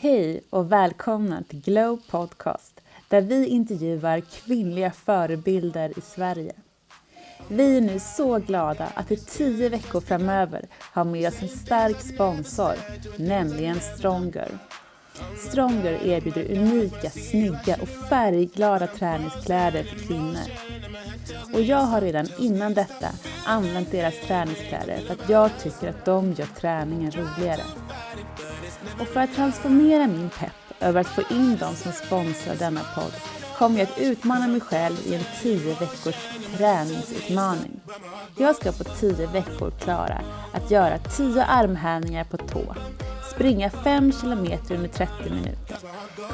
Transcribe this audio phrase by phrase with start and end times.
[0.00, 6.52] Hej och välkomna till Glow Podcast där vi intervjuar kvinnliga förebilder i Sverige.
[7.48, 12.00] Vi är nu så glada att i tio veckor framöver ha med oss en stark
[12.00, 12.74] sponsor,
[13.16, 14.58] nämligen Stronger.
[15.48, 20.48] Stronger erbjuder unika, snygga och färgglada träningskläder för kvinnor.
[21.54, 23.08] Och jag har redan innan detta
[23.46, 27.62] använt deras träningskläder för att jag tycker att de gör träningen roligare.
[29.00, 33.12] Och för att transformera min pepp över att få in dem som sponsrar denna podd
[33.58, 37.80] kommer jag att utmana mig själv i en 10 veckors träningsutmaning.
[38.36, 40.20] Jag ska på 10 veckor klara
[40.52, 42.74] att göra 10 armhävningar på tå,
[43.34, 45.76] springa 5 kilometer under 30 minuter,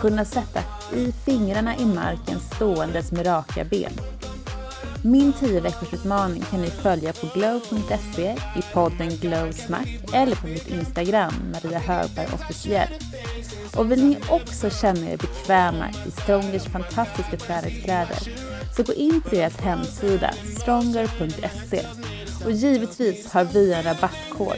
[0.00, 0.60] kunna sätta
[0.94, 3.92] i fingrarna i marken ståendes med raka ben.
[5.06, 10.46] Min 10 veckors utmaning kan ni följa på glow.se i podden Glow Snack eller på
[10.46, 12.88] mitt Instagram, Maria Högberg officiell.
[13.76, 18.18] Och vill ni också känna er bekväma i Strongers fantastiska träningskläder
[18.76, 21.86] så gå in på deras hemsida stronger.se
[22.44, 24.56] och givetvis har vi en rabattkod.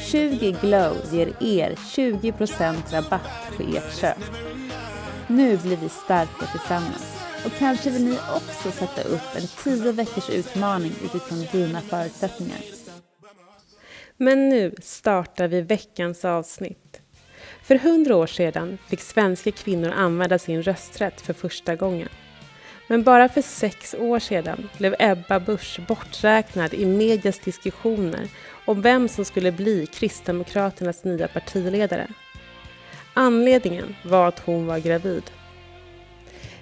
[0.00, 4.18] 20 glow ger er 20% rabatt på ert köp.
[5.26, 10.30] Nu blir vi starka tillsammans och kanske vill ni också sätta upp en 10 veckors
[10.30, 12.58] utmaning utifrån dina förutsättningar.
[14.16, 17.00] Men nu startar vi veckans avsnitt.
[17.62, 22.08] För hundra år sedan fick svenska kvinnor använda sin rösträtt för första gången.
[22.86, 28.28] Men bara för sex år sedan blev Ebba Busch borträknad i medias diskussioner
[28.64, 32.06] om vem som skulle bli Kristdemokraternas nya partiledare.
[33.14, 35.22] Anledningen var att hon var gravid.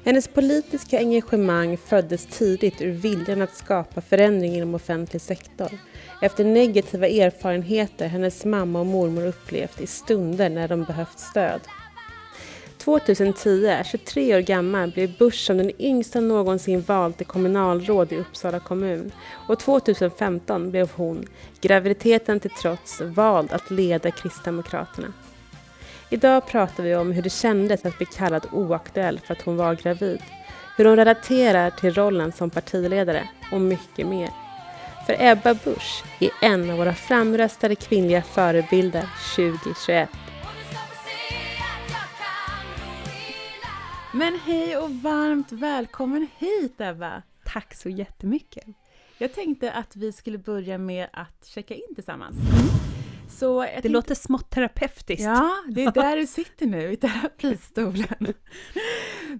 [0.04, 5.70] Hennes politiska engagemang föddes tidigt ur viljan att skapa förändring inom offentlig sektor
[6.22, 11.60] efter negativa erfarenheter hennes mamma och mormor upplevt i stunder när de behövt stöd.
[12.78, 18.60] 2010, 23 år gammal, blev Busch som den yngsta någonsin vald till kommunalråd i Uppsala
[18.60, 19.12] kommun
[19.48, 21.26] och 2015 blev hon,
[21.60, 25.12] graviditeten till trots, vald att leda Kristdemokraterna.
[26.10, 29.74] Idag pratar vi om hur det kändes att bli kallad oaktuell för att hon var
[29.74, 30.22] gravid,
[30.76, 34.30] hur hon relaterar till rollen som partiledare och mycket mer.
[35.06, 40.08] För Ebba Busch är en av våra framröstade kvinnliga förebilder 2021.
[44.12, 47.22] Men hej och varmt välkommen hit Ebba!
[47.44, 48.64] Tack så jättemycket!
[49.18, 52.36] Jag tänkte att vi skulle börja med att checka in tillsammans.
[53.28, 53.88] Så det tänkte...
[53.88, 55.24] låter smått terapeutiskt.
[55.24, 58.34] Ja, det är där du sitter nu, i terapistolen.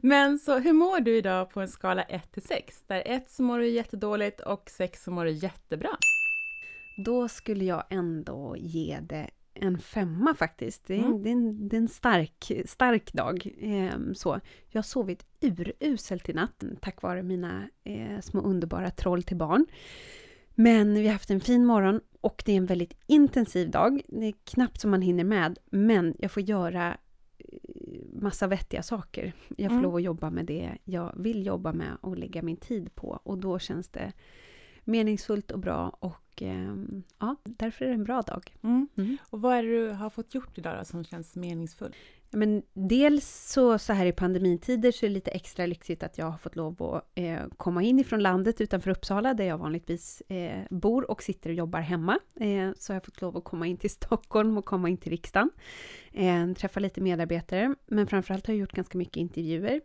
[0.03, 2.83] Men så hur mår du idag på en skala 1 till 6?
[2.87, 5.91] Där 1 så mår du jättedåligt och 6 så mår du jättebra.
[7.05, 10.87] Då skulle jag ändå ge det en femma faktiskt.
[10.87, 11.23] Det är, mm.
[11.23, 13.49] det är, en, det är en, stark, stark dag.
[13.61, 14.41] Eh, så.
[14.69, 19.67] Jag har sovit uruselt i natt tack vare mina eh, små underbara troll till barn.
[20.55, 24.03] Men vi har haft en fin morgon och det är en väldigt intensiv dag.
[24.09, 26.97] Det är knappt som man hinner med, men jag får göra
[27.39, 27.59] eh,
[28.13, 29.33] massa vettiga saker.
[29.49, 29.83] Jag får mm.
[29.83, 33.21] lov att jobba med det jag vill jobba med och lägga min tid på.
[33.23, 34.13] Och då känns det
[34.85, 36.75] meningsfullt och bra och eh,
[37.19, 38.57] ja, därför är det en bra dag.
[38.63, 38.89] Mm.
[38.97, 39.17] Mm.
[39.31, 41.95] Och vad är det du har fått gjort idag då, som känns meningsfullt?
[42.31, 46.27] Men dels så, så här i pandemitider så är det lite extra lyxigt att jag
[46.27, 50.61] har fått lov att eh, komma in ifrån landet utanför Uppsala där jag vanligtvis eh,
[50.71, 52.19] bor och sitter och jobbar hemma.
[52.41, 55.13] Eh, så har jag fått lov att komma in till Stockholm och komma in till
[55.13, 55.51] riksdagen.
[56.13, 59.81] Eh, träffa lite medarbetare, men framförallt har jag gjort ganska mycket intervjuer.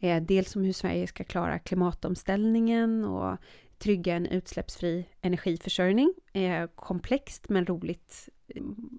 [0.00, 3.38] Eh, dels om hur Sverige ska klara klimatomställningen och
[3.80, 6.14] trygga en utsläppsfri energiförsörjning.
[6.32, 8.28] Eh, komplext men roligt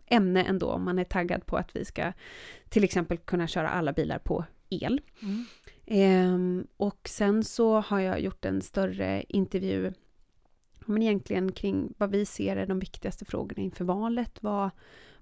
[0.06, 2.14] ämne ändå om man är taggad på att vi ska
[2.70, 5.02] till exempel kunna köra alla bilar på el.
[5.22, 5.46] Mm.
[5.86, 9.94] Eh, och sen så har jag gjort en större intervju
[10.86, 14.38] men egentligen kring vad vi ser är de viktigaste frågorna inför valet.
[14.44, 14.70] Vad,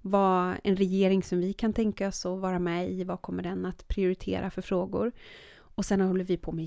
[0.01, 3.65] vad en regering som vi kan tänka oss att vara med i, vad kommer den
[3.65, 5.11] att prioritera för frågor?
[5.51, 6.65] Och sen håller vi på med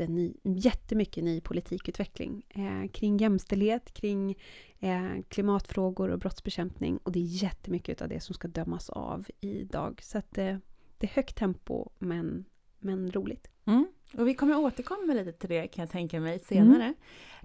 [0.00, 4.36] jätteny, jättemycket ny politikutveckling eh, kring jämställdhet, kring
[4.80, 6.98] eh, klimatfrågor och brottsbekämpning.
[6.98, 10.00] Och det är jättemycket av det som ska dömas av idag.
[10.02, 10.56] Så att eh,
[10.98, 12.44] det är högt tempo men,
[12.78, 13.48] men roligt.
[13.64, 13.86] Mm.
[14.12, 16.94] Och vi kommer återkomma lite till det kan jag tänka mig senare.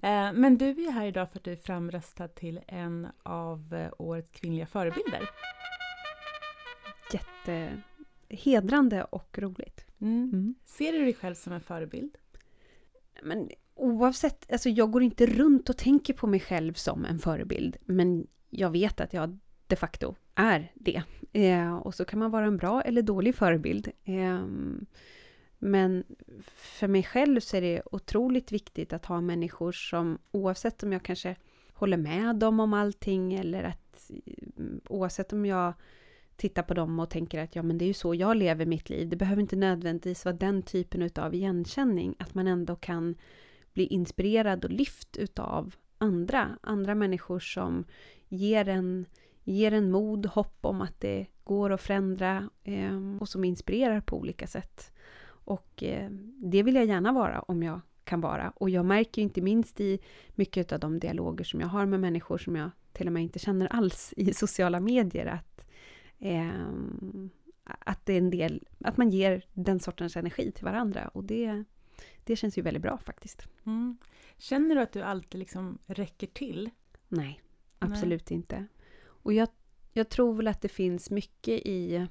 [0.02, 0.36] Mm.
[0.36, 3.92] Eh, men du är här idag för att du är framröstad till en av eh,
[3.98, 5.30] årets kvinnliga förebilder.
[7.14, 9.86] Jättehedrande och roligt.
[10.02, 10.30] Mm.
[10.34, 10.56] Mm.
[10.66, 12.18] Ser du dig själv som en förebild?
[13.24, 17.78] Men oavsett, alltså jag går inte runt och tänker på mig själv som en förebild,
[17.86, 21.02] men jag vet att jag de facto är det.
[21.34, 23.92] Eh, och så kan man vara en bra eller dålig förebild.
[24.04, 24.46] Eh,
[25.60, 26.04] men
[26.54, 31.04] för mig själv så är det otroligt viktigt att ha människor som, oavsett om jag
[31.04, 31.36] kanske
[31.74, 34.12] håller med dem om allting eller att
[34.58, 35.74] mm, oavsett om jag
[36.38, 38.90] tittar på dem och tänker att ja, men det är ju så jag lever mitt
[38.90, 39.10] liv.
[39.10, 43.16] Det behöver inte nödvändigtvis vara den typen av igenkänning, att man ändå kan
[43.74, 47.86] bli inspirerad och lyft utav andra, andra människor som
[48.28, 49.06] ger en,
[49.44, 54.18] ger en mod, hopp om att det går att förändra eh, och som inspirerar på
[54.18, 54.92] olika sätt.
[55.28, 58.50] Och eh, det vill jag gärna vara om jag kan vara.
[58.56, 60.00] Och jag märker inte minst i
[60.36, 63.40] mycket av de dialoger som jag har med människor som jag till och med inte
[63.40, 65.57] känner alls i sociala medier att,
[66.20, 66.62] eh,
[67.64, 71.64] att det är en del, att man ger den sortens energi till varandra och det,
[72.24, 73.48] det känns ju väldigt bra faktiskt.
[73.66, 73.98] Mm.
[74.38, 76.70] Känner du att du alltid liksom räcker till?
[77.08, 77.42] Nej,
[77.80, 78.38] absolut Nej.
[78.38, 78.66] inte.
[79.00, 79.50] Och jag,
[79.94, 82.08] jag tror väl att det finns mycket i...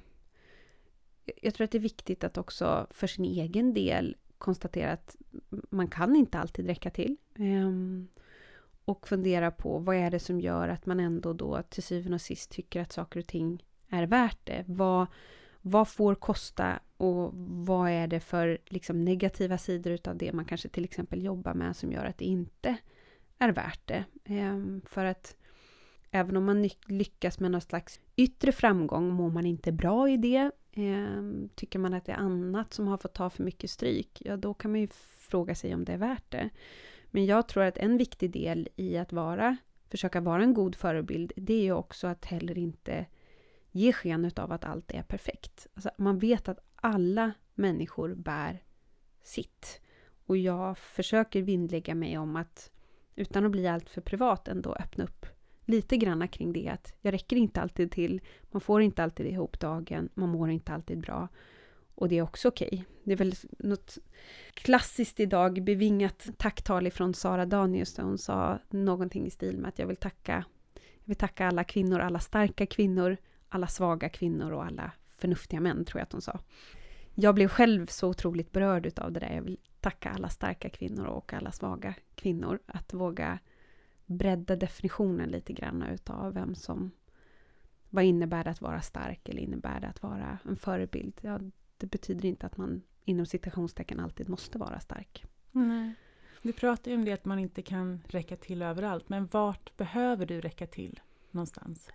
[1.41, 5.15] Jag tror att det är viktigt att också för sin egen del konstatera att
[5.49, 7.17] man kan inte alltid räcka till.
[7.35, 8.07] Um,
[8.85, 12.21] och fundera på vad är det som gör att man ändå då till syvende och
[12.21, 14.63] sist tycker att saker och ting är värt det.
[14.67, 15.07] Vad,
[15.61, 17.31] vad får kosta och
[17.65, 21.75] vad är det för liksom, negativa sidor utav det man kanske till exempel jobbar med
[21.75, 22.77] som gör att det inte
[23.37, 24.03] är värt det.
[24.25, 25.35] Ehm, för att
[26.11, 30.51] även om man lyckas med någon slags yttre framgång mår man inte bra i det.
[30.71, 34.37] Ehm, tycker man att det är annat som har fått ta för mycket stryk, ja
[34.37, 34.87] då kan man ju
[35.17, 36.49] fråga sig om det är värt det.
[37.11, 39.57] Men jag tror att en viktig del i att vara,
[39.89, 43.05] försöka vara en god förebild, det är ju också att heller inte
[43.77, 45.67] ge sken av att allt är perfekt.
[45.73, 48.63] Alltså, man vet att alla människor bär
[49.23, 49.81] sitt.
[50.25, 52.71] Och jag försöker vinnlägga mig om att,
[53.15, 55.25] utan att bli alltför privat, ändå öppna upp
[55.65, 58.21] lite granna kring det att jag räcker inte alltid till,
[58.51, 61.27] man får inte alltid ihop dagen, man mår inte alltid bra.
[61.95, 62.67] Och det är också okej.
[62.67, 62.83] Okay.
[63.03, 63.97] Det är väl något
[64.53, 69.79] klassiskt idag bevingat tacktal ifrån Sara Danius där hon sa någonting i stil med att
[69.79, 73.17] jag vill tacka jag vill tacka alla kvinnor, alla starka kvinnor,
[73.49, 76.39] alla svaga kvinnor och alla förnuftiga män, tror jag att hon sa.
[77.13, 79.35] Jag blev själv så otroligt berörd av det där.
[79.35, 82.59] Jag vill tacka alla starka kvinnor och alla svaga kvinnor.
[82.65, 83.39] Att våga
[84.05, 86.91] bredda definitionen lite grann utav vem som...
[87.89, 91.13] Vad innebär det att vara stark eller innebär det att vara en förebild?
[91.21, 91.39] Ja,
[91.77, 95.25] det betyder inte att man inom citationstecken alltid måste vara stark.
[95.51, 95.93] Nej.
[96.41, 100.25] Du pratar ju om det att man inte kan räcka till överallt, men vart behöver
[100.25, 100.99] du räcka till
[101.31, 101.89] någonstans?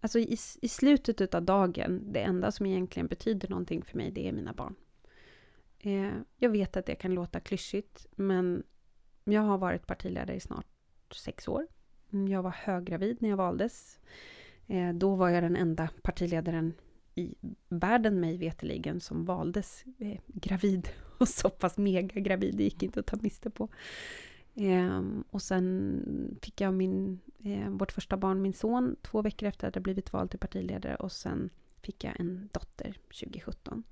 [0.00, 4.28] Alltså i, i slutet av dagen, det enda som egentligen betyder någonting för mig, det
[4.28, 4.74] är mina barn.
[5.78, 8.62] Eh, jag vet att det kan låta klyschigt, men
[9.24, 10.66] jag har varit partiledare i snart
[11.14, 11.66] sex år.
[12.12, 14.00] Mm, jag var höggravid när jag valdes.
[14.66, 16.74] Eh, då var jag den enda partiledaren
[17.14, 17.34] i
[17.68, 23.00] världen mig veteligen som valdes eh, gravid och så pass mega gravid, det gick inte
[23.00, 23.68] att ta miste på.
[24.58, 29.68] Eh, och sen fick jag min, eh, vårt första barn, min son, två veckor efter
[29.68, 31.50] att jag blivit vald till partiledare och sen
[31.82, 33.82] fick jag en dotter 2017.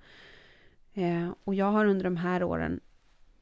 [0.95, 2.81] Eh, och jag har under de här åren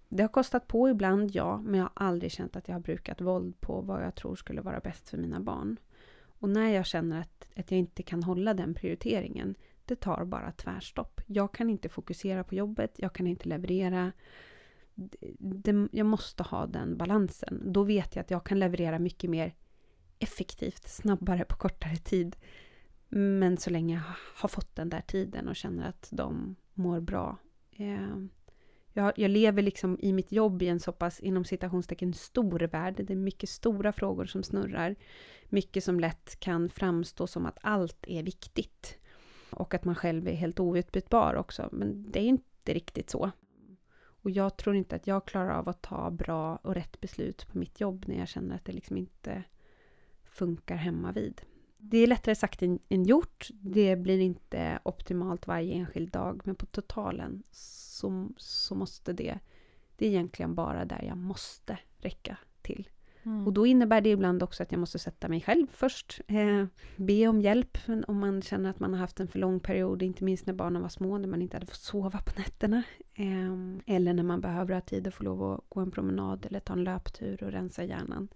[0.09, 3.21] det har kostat på ibland, ja, men jag har aldrig känt att jag har brukat
[3.21, 5.77] våld på vad jag tror skulle vara bäst för mina barn.
[6.25, 9.55] Och när jag känner att, att jag inte kan hålla den prioriteringen,
[9.85, 11.20] det tar bara tvärstopp.
[11.27, 14.13] Jag kan inte fokusera på jobbet, jag kan inte leverera.
[15.39, 17.63] Det, jag måste ha den balansen.
[17.72, 19.55] Då vet jag att jag kan leverera mycket mer
[20.19, 22.36] effektivt, snabbare på kortare tid.
[23.08, 24.03] Men så länge jag
[24.41, 27.36] har fått den där tiden och känner att de mår bra.
[27.70, 28.17] Eh,
[28.93, 32.94] jag, jag, lever liksom i mitt jobb i en så pass, inom citationstecken, stor värld.
[32.96, 34.96] Det är mycket stora frågor som snurrar.
[35.48, 38.98] Mycket som lätt kan framstå som att allt är viktigt.
[39.51, 41.69] Och att man själv är helt outbytbar också.
[41.72, 43.31] Men det är inte riktigt så.
[44.25, 47.59] Och jag tror inte att jag klarar av att ta bra och rätt beslut på
[47.59, 49.43] mitt jobb när jag känner att det liksom inte
[50.25, 51.43] funkar hemma vid.
[51.77, 53.49] Det är lättare sagt än, gjort.
[53.53, 59.39] Det blir inte optimalt varje enskild dag, men på totalen så, så måste det...
[59.97, 62.89] Det är egentligen bara där jag måste räcka till.
[63.27, 63.47] Mm.
[63.47, 66.21] Och då innebär det ibland också att jag måste sätta mig själv först.
[66.27, 66.67] Eh,
[66.97, 70.25] be om hjälp om man känner att man har haft en för lång period, inte
[70.25, 72.83] minst när barnen var små, när man inte hade fått sova på nätterna.
[73.15, 76.61] Eh, eller när man behöver ha tid att få lov att gå en promenad eller
[76.61, 78.29] ta en löptur och rensa hjärnan.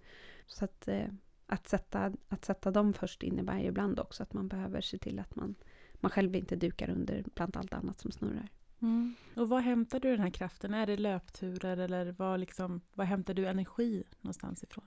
[0.47, 1.07] Så att, eh,
[1.47, 5.19] att, sätta, att sätta dem först innebär ju ibland också att man behöver se till
[5.19, 5.55] att man,
[5.93, 8.49] man själv inte dukar under bland allt annat som snurrar.
[8.81, 9.15] Mm.
[9.35, 10.73] Och var hämtar du den här kraften?
[10.73, 14.85] Är det löpturer eller var, liksom, var hämtar du energi någonstans ifrån?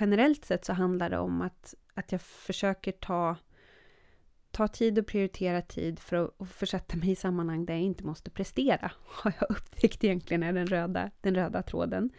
[0.00, 3.36] Generellt sett så handlar det om att, att jag försöker ta
[4.52, 8.04] ta tid och prioritera tid för att, och försätta mig i sammanhang där jag inte
[8.04, 12.10] måste prestera, har jag upptäckt egentligen är den röda, den röda tråden.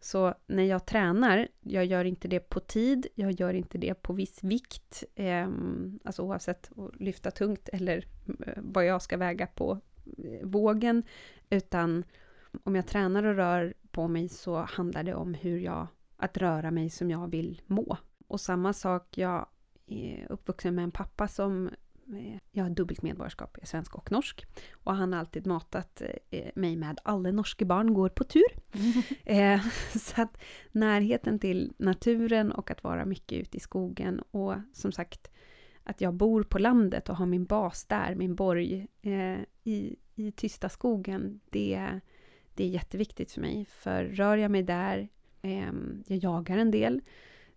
[0.00, 4.12] Så när jag tränar, jag gör inte det på tid, jag gör inte det på
[4.12, 5.48] viss vikt, eh,
[6.04, 8.06] alltså oavsett att lyfta tungt eller
[8.46, 9.80] eh, vad jag ska väga på
[10.18, 11.02] eh, vågen,
[11.50, 12.04] utan
[12.64, 15.86] om jag tränar och rör på mig så handlar det om hur jag,
[16.16, 17.96] att röra mig som jag vill må.
[18.28, 19.46] Och samma sak, jag
[19.86, 21.70] är uppvuxen med en pappa som
[22.50, 24.46] jag har dubbelt medborgarskap, jag är svensk och norsk.
[24.72, 28.48] Och han har alltid matat eh, mig med alla norska barn går på tur.
[29.26, 29.58] Mm.
[29.98, 30.38] så att
[30.72, 35.30] närheten till naturen och att vara mycket ute i skogen och som sagt
[35.84, 38.86] att jag bor på landet och har min bas där, min borg
[39.64, 42.00] i, i tysta skogen, det,
[42.54, 43.64] det är jätteviktigt för mig.
[43.64, 45.08] För rör jag mig där,
[46.06, 47.00] jag jagar en del,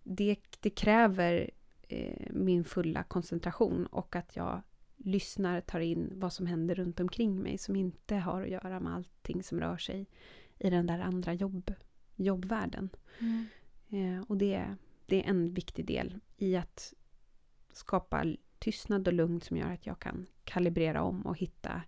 [0.02, 1.50] det, det kräver
[1.90, 4.62] eh, min fulla koncentration och att jag
[4.96, 8.94] lyssnar, tar in vad som händer runt omkring mig som inte har att göra med
[8.94, 10.06] allting som rör sig
[10.58, 11.74] i den där andra jobb,
[12.16, 12.90] jobbvärlden.
[13.18, 13.46] Mm.
[13.88, 16.94] Eh, och det, det är en viktig del i att
[17.72, 18.24] skapa
[18.58, 21.82] tystnad och lugn som gör att jag kan kalibrera om och hitta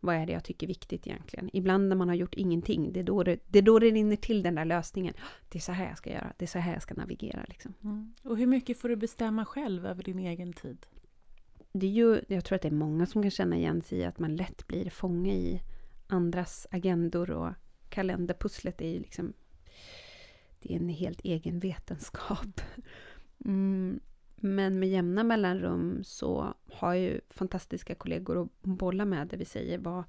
[0.00, 1.50] vad är det jag tycker är viktigt egentligen?
[1.52, 4.16] Ibland när man har gjort ingenting, det är då det, det, är då det rinner
[4.16, 5.14] till den där lösningen.
[5.48, 7.44] Det är så här jag ska göra, det är så här jag ska navigera.
[7.48, 7.74] Liksom.
[7.84, 8.14] Mm.
[8.22, 10.86] Och hur mycket får du bestämma själv över din egen tid?
[11.72, 14.04] Det är ju, jag tror att det är många som kan känna igen sig i
[14.04, 15.62] att man lätt blir fånge i
[16.06, 17.52] andras agendor och
[17.88, 19.32] kalenderpusslet är ju liksom
[20.60, 22.60] det är en helt egen vetenskap.
[23.44, 24.00] Mm.
[24.40, 29.44] Men med jämna mellanrum så har jag ju fantastiska kollegor att bolla med, där vi
[29.44, 30.04] säger vad,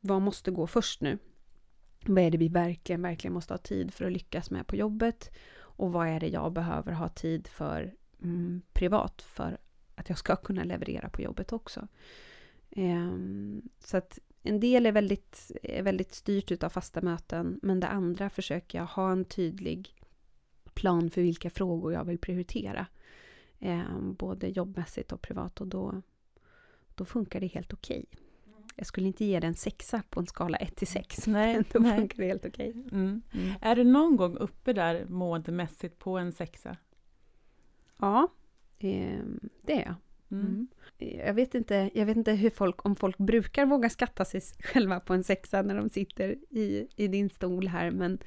[0.00, 1.18] vad måste gå först nu?
[2.06, 5.30] Vad är det vi verkligen, verkligen måste ha tid för att lyckas med på jobbet?
[5.56, 9.58] Och vad är det jag behöver ha tid för mm, privat för
[9.94, 11.88] att jag ska kunna leverera på jobbet också?
[12.76, 17.88] Um, så att en del är väldigt, är väldigt styrt utav fasta möten, men det
[17.88, 19.94] andra försöker jag ha en tydlig
[20.74, 22.86] plan för vilka frågor jag vill prioritera
[23.64, 26.02] eh, både jobbmässigt och privat och då,
[26.94, 28.04] då funkar det helt okej.
[28.08, 28.20] Okay.
[28.76, 31.64] Jag skulle inte ge det en sexa på en skala 1 till 6, nej, men
[31.72, 31.98] då nej.
[31.98, 32.70] funkar det helt okej.
[32.70, 32.98] Okay.
[32.98, 33.22] Mm.
[33.32, 33.52] Mm.
[33.60, 36.76] Är du någon gång uppe där måendemässigt på en sexa?
[37.98, 38.28] Ja,
[38.78, 39.20] eh,
[39.62, 39.94] det är jag.
[40.30, 40.46] Mm.
[40.46, 40.68] mm.
[41.26, 45.00] Jag, vet inte, jag vet inte hur folk, om folk brukar våga skatta sig själva
[45.00, 48.18] på en sexa när de sitter i, i din stol här, men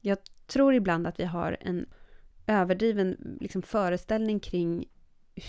[0.00, 1.86] jag tror ibland att vi har en
[2.46, 4.88] överdriven liksom, föreställning kring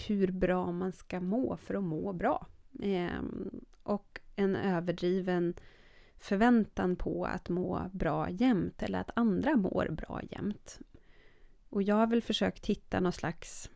[0.08, 2.48] hur bra man ska må för att må bra.
[2.80, 3.22] Eh,
[3.84, 5.54] och en överdriven
[6.18, 10.80] förväntan på att må bra jämt eller att andra mår bra jämt.
[11.70, 13.70] Och jag har väl försökt hitta någon slags...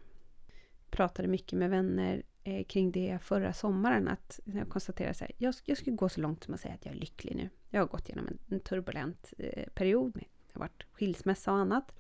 [0.90, 4.08] pratade mycket med vänner eh, kring det förra sommaren.
[4.08, 6.86] Att jag konstaterade så här, jag, jag skulle gå så långt som att säga att
[6.86, 7.50] jag är lycklig nu.
[7.70, 10.14] Jag har gått igenom en, en turbulent eh, period.
[10.14, 11.94] Det har varit skilsmässa och annat.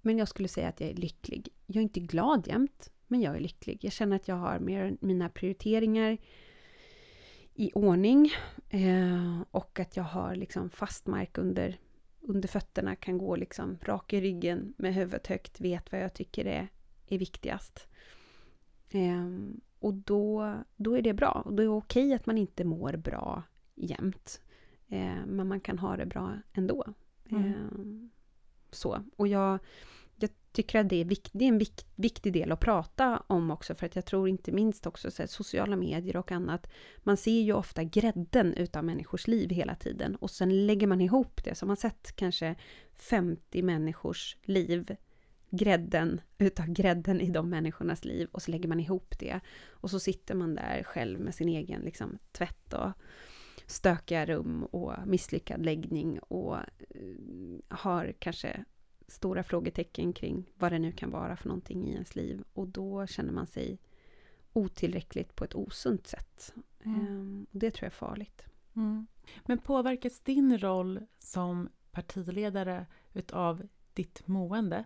[0.00, 1.48] Men jag skulle säga att jag är lycklig.
[1.66, 3.78] Jag är inte glad jämt, men jag är lycklig.
[3.84, 6.18] Jag känner att jag har mer mina prioriteringar
[7.54, 8.30] i ordning
[8.68, 11.78] eh, och att jag har liksom fast mark under,
[12.20, 16.44] under fötterna, kan gå liksom rak i ryggen med huvudet högt, vet vad jag tycker
[16.44, 16.68] är,
[17.06, 17.88] är viktigast.
[18.90, 19.28] Eh,
[19.78, 21.42] och då, då är det bra.
[21.44, 23.42] Och då är det okej att man inte mår bra
[23.74, 24.40] jämt.
[24.88, 26.84] Eh, men man kan ha det bra ändå.
[27.30, 28.10] Mm.
[28.74, 29.04] Så.
[29.16, 29.58] Och jag,
[30.16, 33.50] jag tycker att det är, vikt, det är en vikt, viktig del att prata om
[33.50, 36.70] också, för att jag tror inte minst också så här, sociala medier och annat.
[36.98, 41.44] Man ser ju ofta grädden utav människors liv hela tiden och sen lägger man ihop
[41.44, 42.54] det, så man sett kanske
[42.94, 44.96] 50 människors liv
[45.50, 49.40] grädden utav grädden i de människornas liv och så lägger man ihop det.
[49.68, 52.90] Och så sitter man där själv med sin egen liksom, tvätt och
[53.66, 56.64] stökiga rum och misslyckad läggning och eh,
[57.68, 58.64] har kanske
[59.06, 62.44] stora frågetecken kring vad det nu kan vara för någonting i ens liv.
[62.52, 63.78] Och då känner man sig
[64.52, 66.54] otillräckligt på ett osunt sätt.
[66.84, 67.00] Mm.
[67.00, 68.42] Ehm, det tror jag är farligt.
[68.76, 69.06] Mm.
[69.46, 74.84] Men påverkas din roll som partiledare utav ditt mående?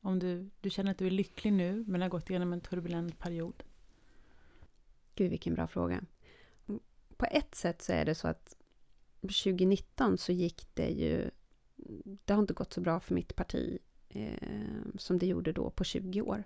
[0.00, 3.18] Om du, du känner att du är lycklig nu, men har gått igenom en turbulent
[3.18, 3.62] period?
[5.14, 6.04] Gud, vilken bra fråga
[7.22, 8.56] på ett sätt så är det så att
[9.20, 11.30] 2019 så gick det ju...
[12.24, 14.48] Det har inte gått så bra för mitt parti eh,
[14.98, 16.44] som det gjorde då på 20 år.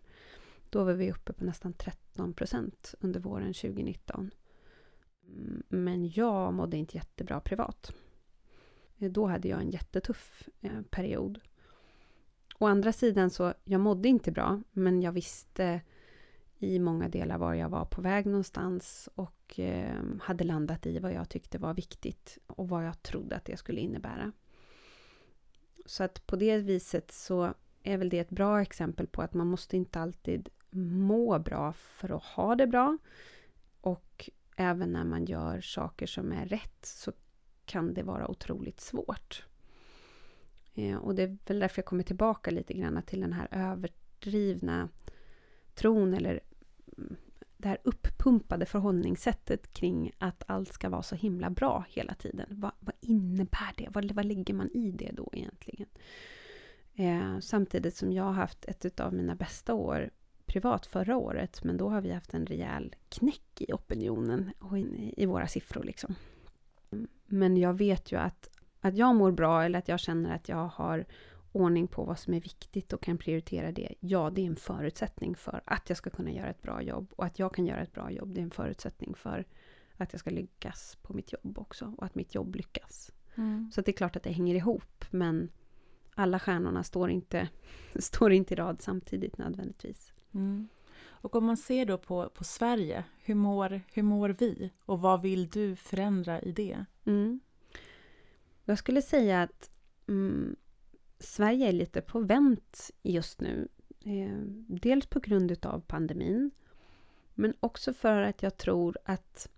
[0.71, 4.31] Då var vi uppe på nästan 13 procent under våren 2019.
[5.29, 7.93] Mm, men jag mådde inte jättebra privat.
[8.99, 11.41] Eh, då hade jag en jättetuff eh, period.
[12.59, 15.81] Å andra sidan så, jag mådde inte bra, men jag visste
[16.59, 20.99] i många delar var jag var på väg någonstans och och ehm, hade landat i
[20.99, 24.33] vad jag tyckte var viktigt och vad jag trodde att det skulle innebära.
[25.87, 29.47] Så att på det viset så är väl det ett bra exempel på att man
[29.47, 32.99] måste inte alltid må bra för att ha det bra.
[33.81, 37.13] Och även när man gör saker som är rätt så
[37.65, 39.47] kan det vara otroligt svårt.
[40.75, 44.89] Eh, och det är väl därför jag kommer tillbaka lite grann till den här överdrivna
[45.75, 46.41] tron eller
[46.99, 47.17] mm,
[47.57, 52.47] det här uppumpade förhållningssättet kring att allt ska vara så himla bra hela tiden.
[52.51, 53.89] Vad, vad innebär det?
[53.91, 55.89] Vad, vad lägger man i det då egentligen?
[56.95, 60.11] Eh, samtidigt som jag har haft ett av mina bästa år
[60.47, 65.15] privat förra året, men då har vi haft en rejäl knäck i opinionen och i,
[65.17, 65.85] i våra siffror.
[65.85, 66.15] Liksom.
[66.91, 67.09] Mm.
[67.27, 70.67] Men jag vet ju att, att jag mår bra eller att jag känner att jag
[70.69, 71.07] har
[71.57, 73.95] ordning på vad som är viktigt och kan prioritera det.
[74.01, 77.13] Ja, det är en förutsättning för att jag ska kunna göra ett bra jobb.
[77.17, 79.45] Och att jag kan göra ett bra jobb, det är en förutsättning för
[79.97, 81.95] att jag ska lyckas på mitt jobb också.
[81.99, 83.13] Och att mitt jobb lyckas.
[83.35, 83.71] Mm.
[83.75, 85.51] Så det är klart att det hänger ihop, men
[86.15, 87.49] alla stjärnorna står inte,
[87.95, 90.13] står inte i rad samtidigt nödvändigtvis.
[90.35, 90.69] Mm.
[91.07, 94.73] Och om man ser då på, på Sverige, hur mår, hur mår vi?
[94.85, 96.85] Och vad vill du förändra i det?
[97.05, 97.41] Mm.
[98.65, 99.71] Jag skulle säga att
[100.09, 100.57] mm,
[101.19, 103.69] Sverige är lite på vänt just nu.
[104.05, 106.51] Eh, dels på grund av pandemin,
[107.35, 109.49] men också för att jag tror att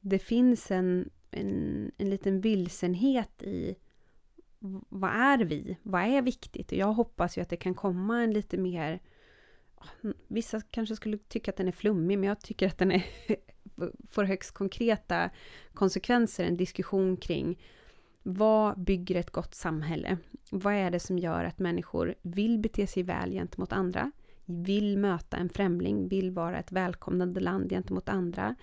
[0.00, 3.76] det finns en, en, en liten vilsenhet i
[4.88, 5.76] vad är vi?
[5.82, 6.72] Vad är viktigt?
[6.72, 9.00] Och jag hoppas ju att det kan komma en lite mer...
[10.28, 13.04] Vissa kanske skulle tycka att den är flummig, men jag tycker att den är,
[14.10, 15.30] får högst konkreta
[15.74, 16.44] konsekvenser.
[16.44, 17.58] En diskussion kring
[18.22, 20.18] vad bygger ett gott samhälle?
[20.50, 24.12] Vad är det som gör att människor vill bete sig väl gentemot andra?
[24.44, 28.56] Vill möta en främling, vill vara ett välkomnande land gentemot andra?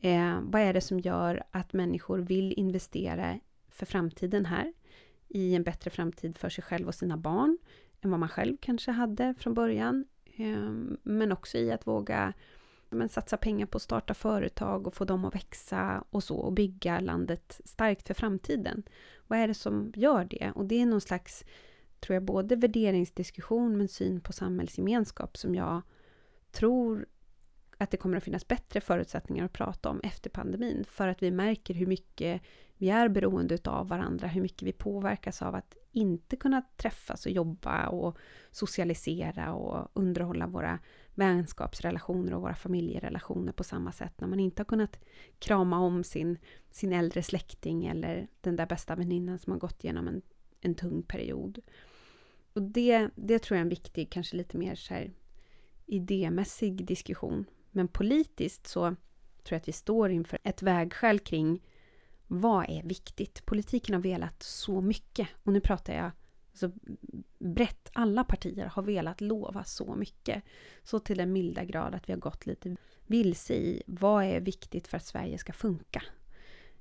[0.00, 4.72] Eh, vad är det som gör att människor vill investera för framtiden här?
[5.28, 7.58] I en bättre framtid för sig själv och sina barn
[8.00, 10.04] än vad man själv kanske hade från början.
[10.24, 10.70] Eh,
[11.02, 12.32] men också i att våga
[12.90, 16.52] men, satsa pengar på att starta företag och få dem att växa och så och
[16.52, 18.82] bygga landet starkt för framtiden.
[19.26, 20.52] Vad är det som gör det?
[20.54, 21.44] Och det är någon slags,
[22.00, 25.82] tror jag, både värderingsdiskussion men syn på samhällsgemenskap som jag
[26.52, 27.06] tror
[27.78, 30.84] att det kommer att finnas bättre förutsättningar att prata om efter pandemin.
[30.88, 32.42] För att vi märker hur mycket
[32.76, 37.32] vi är beroende av varandra, hur mycket vi påverkas av att inte kunna träffas och
[37.32, 38.18] jobba och
[38.50, 40.78] socialisera och underhålla våra
[41.20, 44.20] vänskapsrelationer och våra familjerelationer på samma sätt.
[44.20, 45.00] När man inte har kunnat
[45.38, 46.38] krama om sin,
[46.70, 50.22] sin äldre släkting eller den där bästa väninnan som har gått igenom en,
[50.60, 51.58] en tung period.
[52.52, 55.12] Och det, det tror jag är en viktig, kanske lite mer så här,
[55.86, 57.44] idémässig diskussion.
[57.70, 58.96] Men politiskt så tror
[59.44, 61.62] jag att vi står inför ett vägskäl kring
[62.26, 63.46] vad är viktigt?
[63.46, 65.28] Politiken har velat så mycket.
[65.44, 66.10] Och nu pratar jag
[66.50, 66.70] alltså,
[67.38, 67.90] brett.
[67.92, 70.42] Alla partier har velat lova så mycket.
[70.82, 74.88] Så till den milda grad att vi har gått lite vilse i vad är viktigt
[74.88, 76.02] för att Sverige ska funka.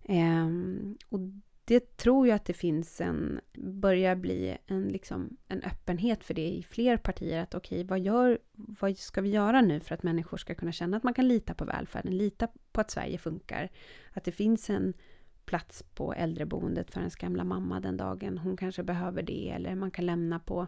[0.03, 1.19] Ehm, och
[1.65, 6.47] det tror jag att det finns en, börjar bli en, liksom, en öppenhet för det
[6.47, 7.41] i fler partier.
[7.41, 10.97] Att okej, okay, vad, vad ska vi göra nu för att människor ska kunna känna
[10.97, 13.69] att man kan lita på välfärden, lita på att Sverige funkar.
[14.13, 14.93] Att det finns en
[15.49, 19.49] plats på äldreboendet för ens gamla mamma den dagen hon kanske behöver det.
[19.49, 20.67] Eller man kan lämna på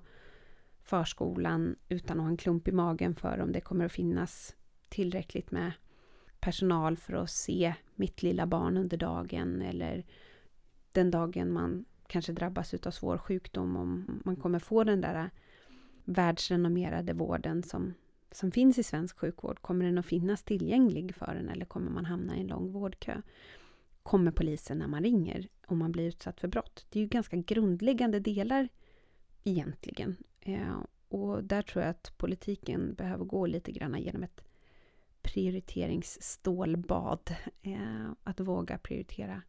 [0.84, 4.56] förskolan utan att ha en klump i magen för om det kommer att finnas
[4.90, 5.72] tillräckligt med
[6.40, 9.62] personal för att se mitt lilla barn under dagen.
[9.62, 10.06] Eller
[10.92, 15.30] den dagen man kanske drabbas av svår sjukdom, om man kommer få den där
[16.06, 17.94] världsrenommerade vården som,
[18.32, 19.62] som finns i svensk sjukvård.
[19.62, 23.22] Kommer den att finnas tillgänglig för en eller kommer man hamna i en lång vårdkö?
[24.04, 26.86] Kommer polisen när man ringer om man blir utsatt för brott?
[26.90, 28.70] Det är ju ganska grundläggande delar
[29.44, 30.18] egentligen.
[30.40, 34.44] Eh, och där tror jag att politiken behöver gå lite grann genom ett
[35.22, 37.36] prioriteringsstålbad.
[37.62, 39.42] Eh, att våga prioritera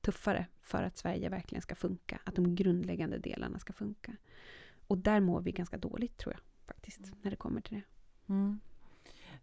[0.00, 2.20] tuffare för att Sverige verkligen ska funka.
[2.24, 4.16] Att de grundläggande delarna ska funka.
[4.86, 7.18] Och där mår vi ganska dåligt tror jag faktiskt, mm.
[7.22, 7.82] när det kommer till det.
[8.32, 8.60] Mm.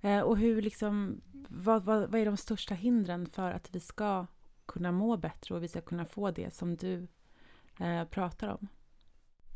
[0.02, 4.26] Eh, och hur liksom, vad, vad, vad är de största hindren för att vi ska
[4.66, 7.08] kunna må bättre och vi ska kunna få det som du
[7.80, 8.68] eh, pratar om?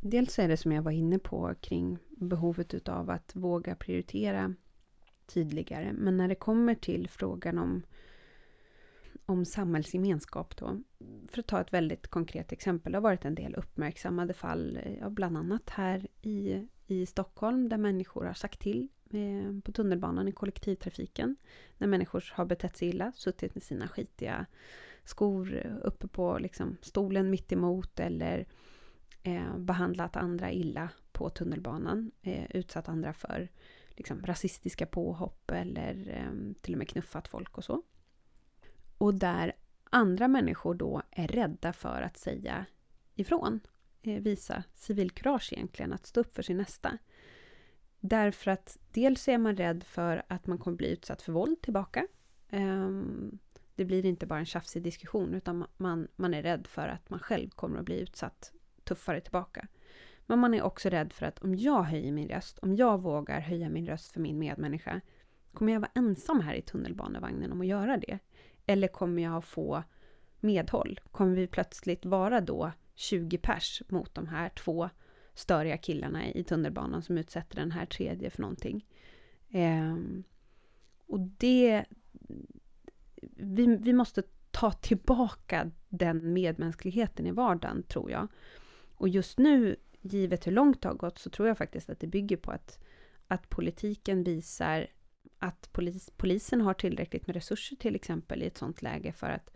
[0.02, 4.56] Dels är det som jag var inne på kring behovet utav att våga prioritera
[5.26, 5.94] tydligare.
[5.94, 7.84] Men när det kommer till frågan om,
[9.26, 10.82] om samhällsgemenskap då.
[11.28, 12.92] För att ta ett väldigt konkret exempel.
[12.92, 17.78] Det har varit en del uppmärksammade fall, eh, bland annat här i, i Stockholm, där
[17.78, 21.36] människor har sagt till Eh, på tunnelbanan i kollektivtrafiken.
[21.78, 24.46] När människor har betett sig illa, suttit med sina skitiga
[25.04, 28.46] skor uppe på liksom, stolen mitt emot eller
[29.24, 32.12] eh, behandlat andra illa på tunnelbanan.
[32.22, 33.50] Eh, utsatt andra för
[33.90, 37.84] liksom, rasistiska påhopp eller eh, till och med knuffat folk och så.
[38.98, 42.66] Och där andra människor då är rädda för att säga
[43.16, 43.60] ifrån.
[44.02, 46.98] Eh, visa civilkurage egentligen, att stå upp för sin nästa.
[48.06, 52.08] Därför att dels är man rädd för att man kommer bli utsatt för våld tillbaka.
[52.50, 53.40] Ehm,
[53.76, 57.20] det blir inte bara en tjafsig diskussion utan man, man är rädd för att man
[57.20, 59.68] själv kommer att bli utsatt tuffare tillbaka.
[60.26, 63.40] Men man är också rädd för att om jag höjer min röst, om jag vågar
[63.40, 65.02] höja min röst för min medmänniska,
[65.54, 68.20] kommer jag vara ensam här i tunnelbanevagnen om att göra det?
[68.66, 69.84] Eller kommer jag få
[70.40, 71.00] medhåll?
[71.12, 74.90] Kommer vi plötsligt vara då 20 pers mot de här två
[75.34, 78.86] störiga killarna i tunnelbanan som utsätter den här tredje för någonting?
[79.50, 79.98] Eh,
[81.08, 81.86] och det...
[83.36, 88.28] Vi, vi måste ta tillbaka den medmänskligheten i vardagen, tror jag.
[88.96, 92.08] Och just nu, givet hur långt det har gått, så tror jag faktiskt att det
[92.08, 92.80] bygger på att,
[93.28, 94.88] att politiken visar
[95.40, 99.52] att polis, polisen har tillräckligt med resurser till exempel i ett sånt läge för att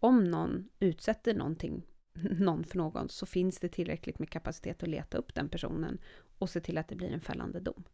[0.00, 1.82] om någon utsätter någonting,
[2.14, 5.98] någon för någon så finns det tillräckligt med kapacitet att leta upp den personen
[6.38, 7.84] och se till att det blir en fällande dom.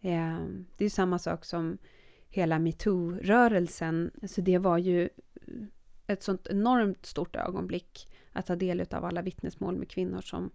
[0.00, 0.40] Eh,
[0.76, 1.78] det är samma sak som
[2.28, 4.10] hela metoo-rörelsen.
[4.22, 5.08] Alltså det var ju
[6.06, 10.50] ett sånt enormt stort ögonblick att ta del av alla vittnesmål med kvinnor som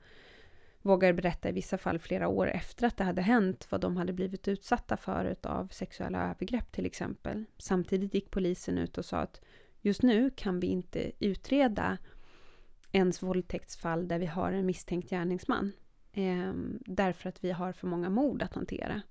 [0.81, 4.13] vågar berätta i vissa fall flera år efter att det hade hänt vad de hade
[4.13, 7.45] blivit utsatta för av sexuella övergrepp till exempel.
[7.57, 9.41] Samtidigt gick polisen ut och sa att
[9.81, 11.97] just nu kan vi inte utreda
[12.93, 15.71] ens våldtäktsfall där vi har en misstänkt gärningsman.
[16.11, 16.53] Eh,
[16.85, 19.01] därför att vi har för många mord att hantera.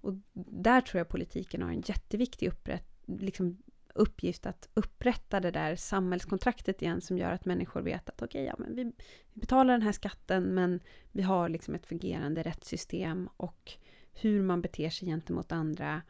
[0.00, 3.58] Och där tror jag politiken har en jätteviktig upprätt, liksom
[3.94, 8.44] uppgift att upprätta det där samhällskontraktet igen som gör att människor vet att okej, okay,
[8.44, 8.84] ja, men vi,
[9.32, 10.80] vi, betalar den här skatten men
[11.12, 13.72] vi har liksom ett fungerande rättssystem och
[14.12, 16.02] hur man beter sig gentemot andra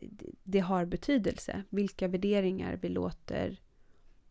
[0.00, 1.62] det, det har betydelse.
[1.68, 3.60] Vilka värderingar vi låter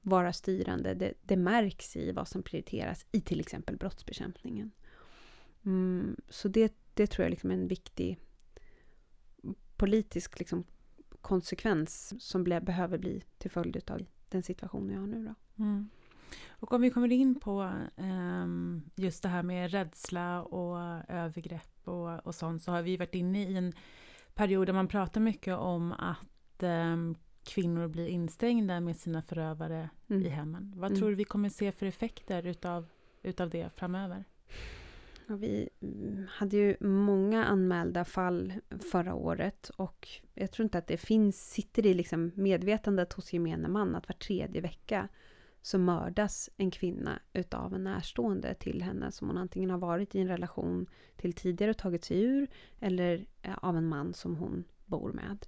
[0.03, 4.71] vara styrande, det, det, märks i vad som prioriteras i till exempel brottsbekämpningen.
[5.65, 8.19] Mm, så det, det tror jag liksom är en viktig
[9.75, 10.63] politisk liksom
[11.21, 15.25] konsekvens som ble, behöver bli till följd av den situation jag har nu.
[15.25, 15.63] Då.
[15.63, 15.89] Mm.
[16.49, 22.27] Och om vi kommer in på um, just det här med rädsla och övergrepp och,
[22.27, 23.73] och sånt så har vi varit inne i en
[24.33, 30.25] period där man pratar mycket om att um, kvinnor blir instängda med sina förövare mm.
[30.25, 30.73] i hemmen.
[30.75, 30.99] Vad mm.
[30.99, 32.85] tror du vi kommer se för effekter utav,
[33.23, 34.23] utav det framöver?
[35.27, 38.53] Ja, vi mm, hade ju många anmälda fall
[38.91, 43.67] förra året och jag tror inte att det finns, sitter i liksom medvetandet hos gemene
[43.67, 45.09] man att var tredje vecka
[45.61, 50.19] så mördas en kvinna utav en närstående till henne som hon antingen har varit i
[50.19, 52.47] en relation till tidigare och tagit sig ur
[52.79, 53.25] eller
[53.57, 55.45] av en man som hon bor med.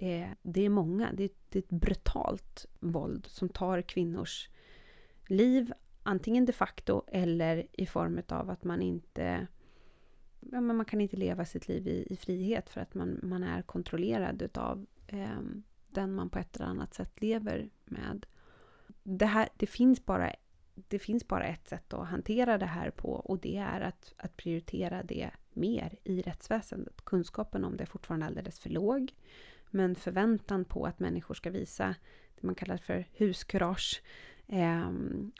[0.00, 4.48] Eh, det är många, det är, det är ett brutalt våld som tar kvinnors
[5.28, 9.46] liv, antingen de facto eller i form av att man inte
[10.40, 13.42] ja, men man kan inte leva sitt liv i, i frihet för att man, man
[13.42, 15.40] är kontrollerad utav eh,
[15.88, 18.26] den man på ett eller annat sätt lever med.
[19.02, 20.32] Det, här, det, finns bara,
[20.74, 24.36] det finns bara ett sätt att hantera det här på och det är att, att
[24.36, 27.04] prioritera det mer i rättsväsendet.
[27.04, 29.12] Kunskapen om det är fortfarande alldeles för låg.
[29.70, 31.94] Men förväntan på att människor ska visa
[32.34, 34.02] det man kallar för huskurage
[34.46, 34.90] eh,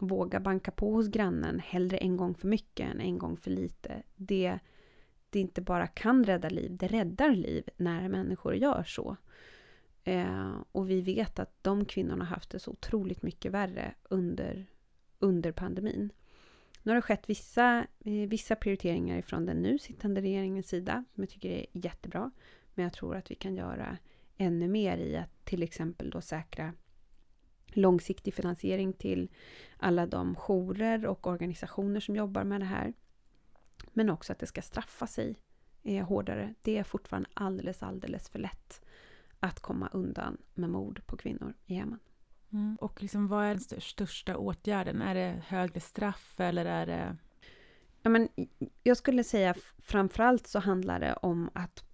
[0.01, 4.03] våga banka på hos grannen hellre en gång för mycket än en gång för lite.
[4.17, 4.59] Det,
[5.31, 9.17] det inte bara kan rädda liv, det räddar liv när människor gör så.
[10.05, 14.67] Eh, och vi vet att de kvinnorna har haft det så otroligt mycket värre under,
[15.19, 16.13] under pandemin.
[16.83, 21.23] Nu har det skett vissa, eh, vissa prioriteringar från den nu sittande regeringens sida som
[21.23, 22.31] jag tycker är jättebra.
[22.75, 23.99] Men jag tror att vi kan göra
[24.39, 26.75] ännu mer i att till exempel då säkra
[27.67, 29.31] långsiktig finansiering till
[29.77, 32.93] alla de jourer och organisationer som jobbar med det här.
[33.93, 35.37] Men också att det ska straffa sig
[35.83, 36.55] eh, hårdare.
[36.63, 38.85] Det är fortfarande alldeles, alldeles för lätt
[39.41, 41.99] att komma undan med mord på kvinnor i hemmen.
[42.53, 42.77] Mm.
[42.81, 45.03] Och liksom, vad är den största åtgärden?
[45.03, 47.17] Är det högre straff eller är det...
[48.03, 48.29] Ja, men
[48.83, 51.88] jag skulle säga framförallt så handlar det om att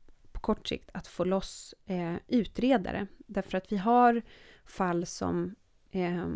[0.44, 3.06] kort sikt att få loss eh, utredare.
[3.26, 4.22] Därför att vi har
[4.64, 5.54] fall som
[5.94, 6.26] Eh,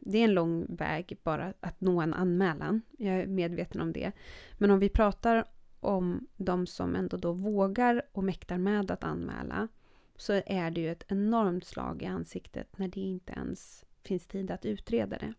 [0.00, 2.82] det är en lång väg bara att nå en anmälan.
[2.98, 4.12] Jag är medveten om det.
[4.58, 5.44] Men om vi pratar
[5.80, 9.68] om de som ändå då vågar och mäktar med att anmäla
[10.16, 14.50] så är det ju ett enormt slag i ansiktet när det inte ens finns tid
[14.50, 15.34] att utreda det.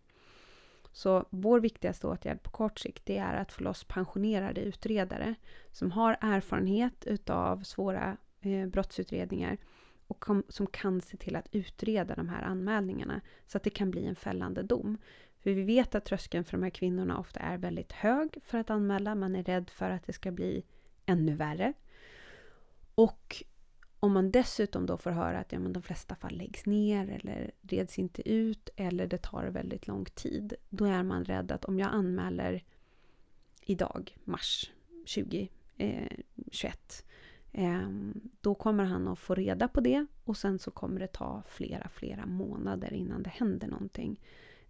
[0.92, 5.34] Så vår viktigaste åtgärd på kort sikt det är att få loss pensionerade utredare
[5.70, 9.58] som har erfarenhet utav svåra eh, brottsutredningar
[10.06, 13.90] och kom, som kan se till att utreda de här anmälningarna så att det kan
[13.90, 14.98] bli en fällande dom.
[15.42, 18.70] För vi vet att tröskeln för de här kvinnorna ofta är väldigt hög för att
[18.70, 19.14] anmäla.
[19.14, 20.64] Man är rädd för att det ska bli
[21.06, 21.72] ännu värre.
[22.94, 23.44] Och
[24.00, 27.50] om man dessutom då får höra att ja, men de flesta fall läggs ner eller
[27.62, 30.54] reds inte ut eller det tar väldigt lång tid.
[30.68, 32.64] Då är man rädd att om jag anmäler
[33.62, 34.70] idag, mars
[35.14, 36.08] 2021, eh,
[37.52, 41.42] ehm, då kommer han att få reda på det och sen så kommer det ta
[41.48, 44.20] flera, flera månader innan det händer någonting.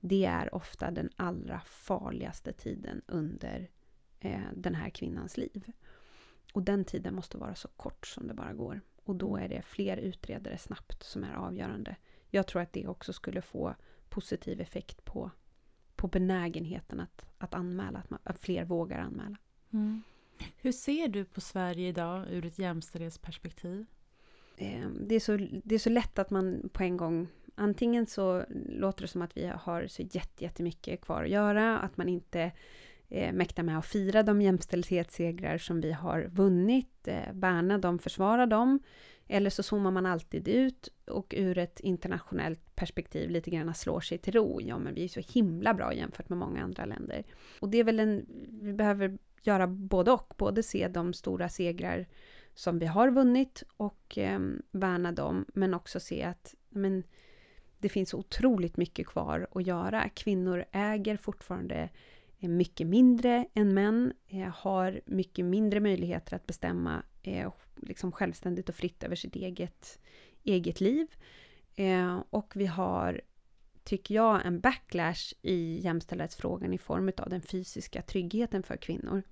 [0.00, 3.70] Det är ofta den allra farligaste tiden under
[4.20, 5.72] eh, den här kvinnans liv.
[6.52, 8.80] Och den tiden måste vara så kort som det bara går.
[9.04, 11.96] Och då är det fler utredare snabbt som är avgörande.
[12.30, 13.74] Jag tror att det också skulle få
[14.08, 15.30] positiv effekt på,
[15.96, 19.36] på benägenheten att, att anmäla, att, man, att fler vågar anmäla.
[19.72, 20.02] Mm.
[20.56, 23.86] Hur ser du på Sverige idag ur ett jämställdhetsperspektiv?
[24.56, 27.28] Ehm, det är, så, det är så lätt att man på en gång
[27.60, 30.02] Antingen så låter det som att vi har så
[30.38, 32.52] jättemycket kvar att göra, att man inte
[33.10, 38.80] eh, med att fira de jämställdhetssegrar som vi har vunnit, eh, värna dem, försvara dem.
[39.28, 44.18] Eller så zoomar man alltid ut och ur ett internationellt perspektiv lite grann slår sig
[44.18, 44.60] till ro.
[44.60, 47.24] Ja, men vi är så himla bra jämfört med många andra länder.
[47.60, 48.26] Och det är väl en...
[48.62, 50.34] Vi behöver göra både och.
[50.36, 52.06] Både se de stora segrar
[52.54, 57.02] som vi har vunnit och eh, värna dem, men också se att men,
[57.78, 60.08] det finns otroligt mycket kvar att göra.
[60.08, 61.88] Kvinnor äger fortfarande
[62.48, 68.74] mycket mindre än män, eh, har mycket mindre möjligheter att bestämma eh, liksom självständigt och
[68.74, 69.98] fritt över sitt eget,
[70.42, 71.06] eget liv.
[71.76, 73.20] Eh, och vi har,
[73.84, 79.22] tycker jag, en backlash i jämställdhetsfrågan i form av den fysiska tryggheten för kvinnor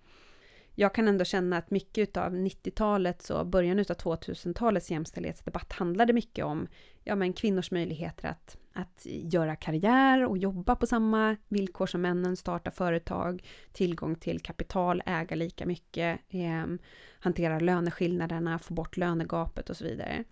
[0.81, 6.45] jag kan ändå känna att mycket av 90-talets och början av 2000-talets jämställdhetsdebatt handlade mycket
[6.45, 6.69] om
[7.05, 12.37] ja, men kvinnors möjligheter att, att göra karriär och jobba på samma villkor som männen,
[12.37, 16.67] starta företag, tillgång till kapital, äga lika mycket, eh,
[17.21, 20.25] hantera löneskillnaderna, få bort lönegapet och så vidare.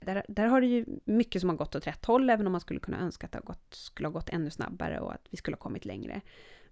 [0.00, 2.60] Där, där har det ju mycket som har gått åt rätt håll, även om man
[2.60, 5.36] skulle kunna önska att det har gått, skulle ha gått ännu snabbare och att vi
[5.36, 6.20] skulle ha kommit längre.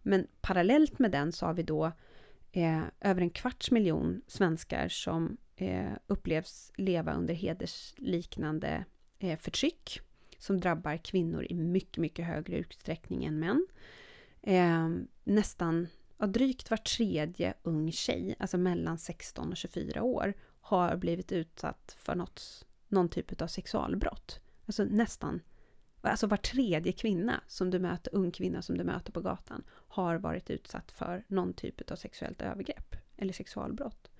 [0.02, 1.92] Men parallellt med den så har vi då
[2.52, 8.84] eh, över en kvarts miljon svenskar som eh, upplevs leva under hedersliknande
[9.18, 10.00] eh, förtryck
[10.42, 13.66] som drabbar kvinnor i mycket, mycket högre utsträckning än män.
[14.42, 14.88] Eh,
[15.24, 15.86] nästan
[16.18, 21.96] ja, drygt var tredje ung tjej, alltså mellan 16 och 24 år, har blivit utsatt
[21.98, 24.40] för något, någon typ av sexualbrott.
[24.66, 25.40] Alltså nästan
[26.00, 30.16] Alltså var tredje kvinna som du möter, ung kvinna som du möter på gatan, har
[30.16, 34.10] varit utsatt för någon typ av sexuellt övergrepp eller sexualbrott.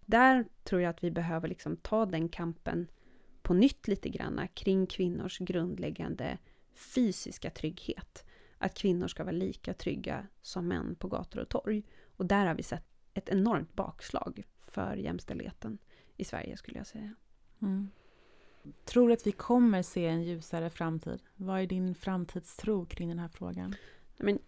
[0.00, 2.88] Där tror jag att vi behöver liksom ta den kampen
[3.44, 6.38] på nytt lite grann kring kvinnors grundläggande
[6.74, 8.24] fysiska trygghet.
[8.58, 11.82] Att kvinnor ska vara lika trygga som män på gator och torg.
[12.16, 15.78] Och där har vi sett ett enormt bakslag för jämställdheten
[16.16, 17.14] i Sverige skulle jag säga.
[17.62, 17.90] Mm.
[18.84, 21.22] Tror du att vi kommer se en ljusare framtid?
[21.34, 23.74] Vad är din framtidstro kring den här frågan?
[24.16, 24.38] Men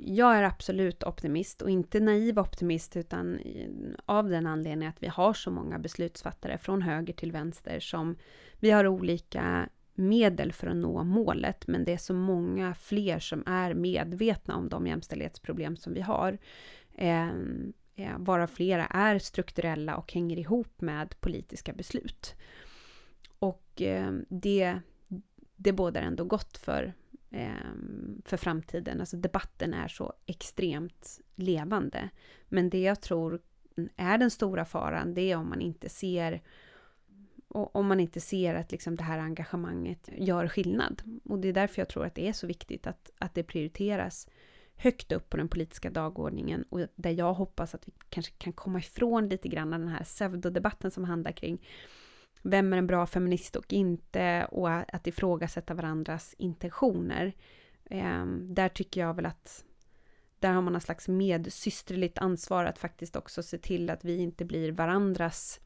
[0.00, 3.40] jag är absolut optimist och inte naiv optimist utan
[4.06, 8.16] av den anledningen att vi har så många beslutsfattare från höger till vänster som
[8.60, 13.42] vi har olika medel för att nå målet men det är så många fler som
[13.46, 16.38] är medvetna om de jämställdhetsproblem som vi har.
[16.96, 22.34] Ehm, eh, varav flera är strukturella och hänger ihop med politiska beslut.
[23.38, 24.80] Och eh, det,
[25.56, 26.92] det bådar ändå gott för,
[27.30, 29.00] Ehm, för framtiden.
[29.00, 32.08] Alltså debatten är så extremt levande.
[32.48, 33.40] Men det jag tror
[33.96, 36.42] är den stora faran, det är om man inte ser
[37.50, 41.02] om man inte ser att liksom det här engagemanget gör skillnad.
[41.24, 44.28] Och det är därför jag tror att det är så viktigt att, att det prioriteras
[44.76, 48.78] högt upp på den politiska dagordningen och där jag hoppas att vi kanske kan komma
[48.78, 51.66] ifrån lite grann av den här pseudodebatten som handlar kring
[52.42, 57.32] vem är en bra feminist och inte och att ifrågasätta varandras intentioner.
[57.90, 59.64] Eh, där tycker jag väl att
[60.38, 64.44] där har man någon slags medsysterligt ansvar att faktiskt också se till att vi inte
[64.44, 65.60] blir varandras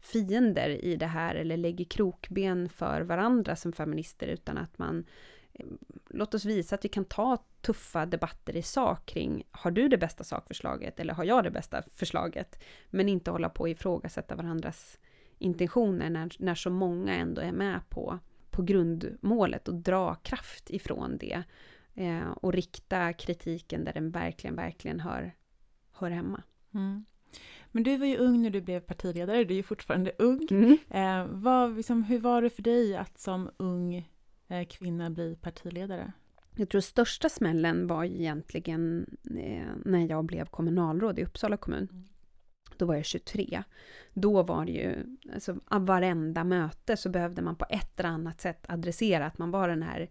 [0.00, 5.04] fiender i det här eller lägger krokben för varandra som feminister utan att man
[5.52, 9.88] ehm, låt oss visa att vi kan ta tuffa debatter i sak kring har du
[9.88, 12.62] det bästa sakförslaget eller har jag det bästa förslaget?
[12.90, 14.98] Men inte hålla på och ifrågasätta varandras
[15.38, 18.18] intentioner när, när så många ändå är med på,
[18.50, 21.42] på grundmålet och dra kraft ifrån det
[21.94, 25.34] eh, och rikta kritiken där den verkligen, verkligen hör,
[25.92, 26.42] hör hemma.
[26.74, 27.04] Mm.
[27.72, 30.46] Men du var ju ung när du blev partiledare, du är ju fortfarande ung.
[30.50, 30.78] Mm.
[30.90, 34.08] Eh, vad, liksom, hur var det för dig att som ung
[34.48, 36.12] eh, kvinna bli partiledare?
[36.56, 39.06] Jag tror största smällen var egentligen
[39.38, 41.88] eh, när jag blev kommunalråd i Uppsala kommun.
[41.92, 42.04] Mm.
[42.78, 43.62] Då var jag 23.
[44.14, 48.40] Då var det ju, alltså av varenda möte så behövde man på ett eller annat
[48.40, 50.10] sätt adressera att man var den här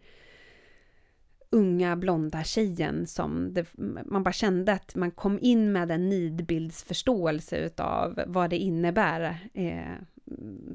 [1.50, 3.66] unga blonda tjejen som det,
[4.06, 9.38] man bara kände att man kom in med en nidbildsförståelse utav vad det innebär.
[9.54, 9.96] Eh,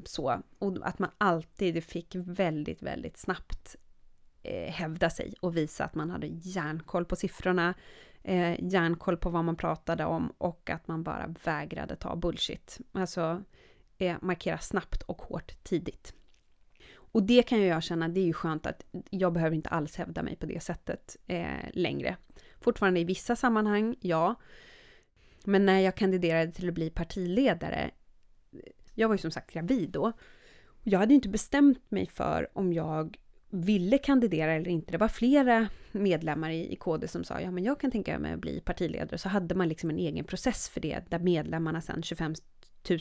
[0.05, 0.41] så.
[0.59, 3.75] Och att man alltid fick väldigt, väldigt snabbt
[4.43, 7.73] eh, hävda sig och visa att man hade järnkoll på siffrorna,
[8.23, 12.79] eh, järnkoll på vad man pratade om och att man bara vägrade ta bullshit.
[12.91, 13.43] Alltså
[13.97, 16.13] eh, markera snabbt och hårt tidigt.
[16.93, 20.23] Och det kan jag känna, det är ju skönt att jag behöver inte alls hävda
[20.23, 22.17] mig på det sättet eh, längre.
[22.61, 24.35] Fortfarande i vissa sammanhang, ja.
[25.45, 27.91] Men när jag kandiderade till att bli partiledare,
[28.95, 30.11] jag var ju som sagt gravid då.
[30.83, 33.17] Jag hade ju inte bestämt mig för om jag
[33.51, 34.91] ville kandidera eller inte.
[34.91, 38.33] Det var flera medlemmar i, i KD som sa ja men jag kan tänka mig
[38.33, 39.17] att bli partiledare.
[39.17, 42.35] Så hade man liksom en egen process för det där medlemmarna sen 25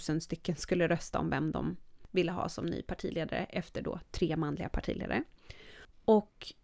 [0.08, 1.76] 000 stycken skulle rösta om vem de
[2.10, 5.24] ville ha som ny partiledare efter då tre manliga partiledare.
[6.04, 6.54] Och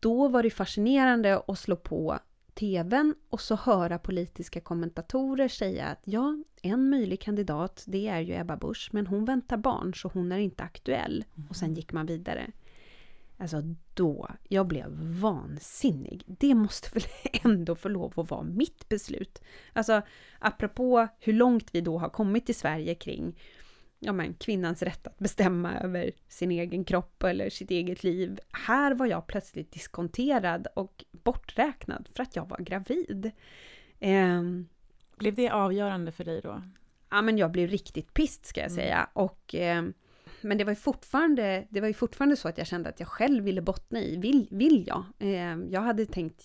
[0.00, 2.18] då var det fascinerande att slå på
[2.54, 8.34] TVn och så höra politiska kommentatorer säga att ja, en möjlig kandidat det är ju
[8.34, 11.24] Ebba Busch, men hon väntar barn så hon är inte aktuell.
[11.48, 12.50] Och sen gick man vidare.
[13.40, 13.62] Alltså
[13.94, 16.22] då, jag blev vansinnig.
[16.26, 17.02] Det måste väl
[17.44, 19.42] ändå få lov att vara mitt beslut.
[19.72, 20.02] Alltså
[20.38, 23.36] apropå hur långt vi då har kommit i Sverige kring
[23.98, 28.40] ja, men, kvinnans rätt att bestämma över sin egen kropp eller sitt eget liv.
[28.52, 33.30] Här var jag plötsligt diskonterad och borträknad för att jag var gravid.
[33.98, 34.42] Eh,
[35.16, 36.62] Blev det avgörande för dig då?
[37.10, 39.08] Ja, men jag blev riktigt pist ska jag säga.
[39.12, 39.82] Och, eh,
[40.42, 43.08] men det var, ju fortfarande, det var ju fortfarande så att jag kände att jag
[43.08, 45.04] själv ville bottna i, vill, vill jag?
[45.18, 46.42] Eh, jag hade tänkt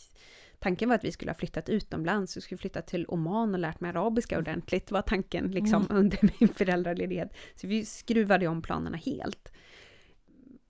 [0.60, 3.80] Tanken var att vi skulle ha flyttat utomlands, vi skulle flytta till Oman och lärt
[3.80, 5.98] mig arabiska ordentligt, var tanken liksom Mm.
[5.98, 7.34] under min föräldraledighet.
[7.56, 9.52] Så vi skruvade om planerna helt.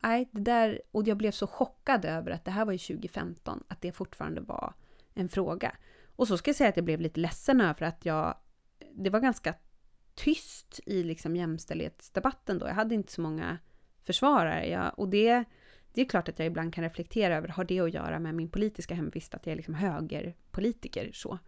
[0.03, 3.63] Nej, det där, och jag blev så chockad över att det här var ju 2015,
[3.67, 4.73] att det fortfarande var
[5.13, 5.75] en fråga.
[6.15, 8.37] Och så ska jag säga att jag blev lite ledsen över att jag,
[8.93, 9.53] det var ganska
[10.15, 12.67] tyst i liksom jämställdhetsdebatten då.
[12.67, 13.57] Jag hade inte så många
[14.03, 14.69] försvarare.
[14.69, 15.43] Jag, och det,
[15.93, 18.49] det är klart att jag ibland kan reflektera över, har det att göra med min
[18.49, 21.39] politiska hemvist, att jag är liksom högerpolitiker så.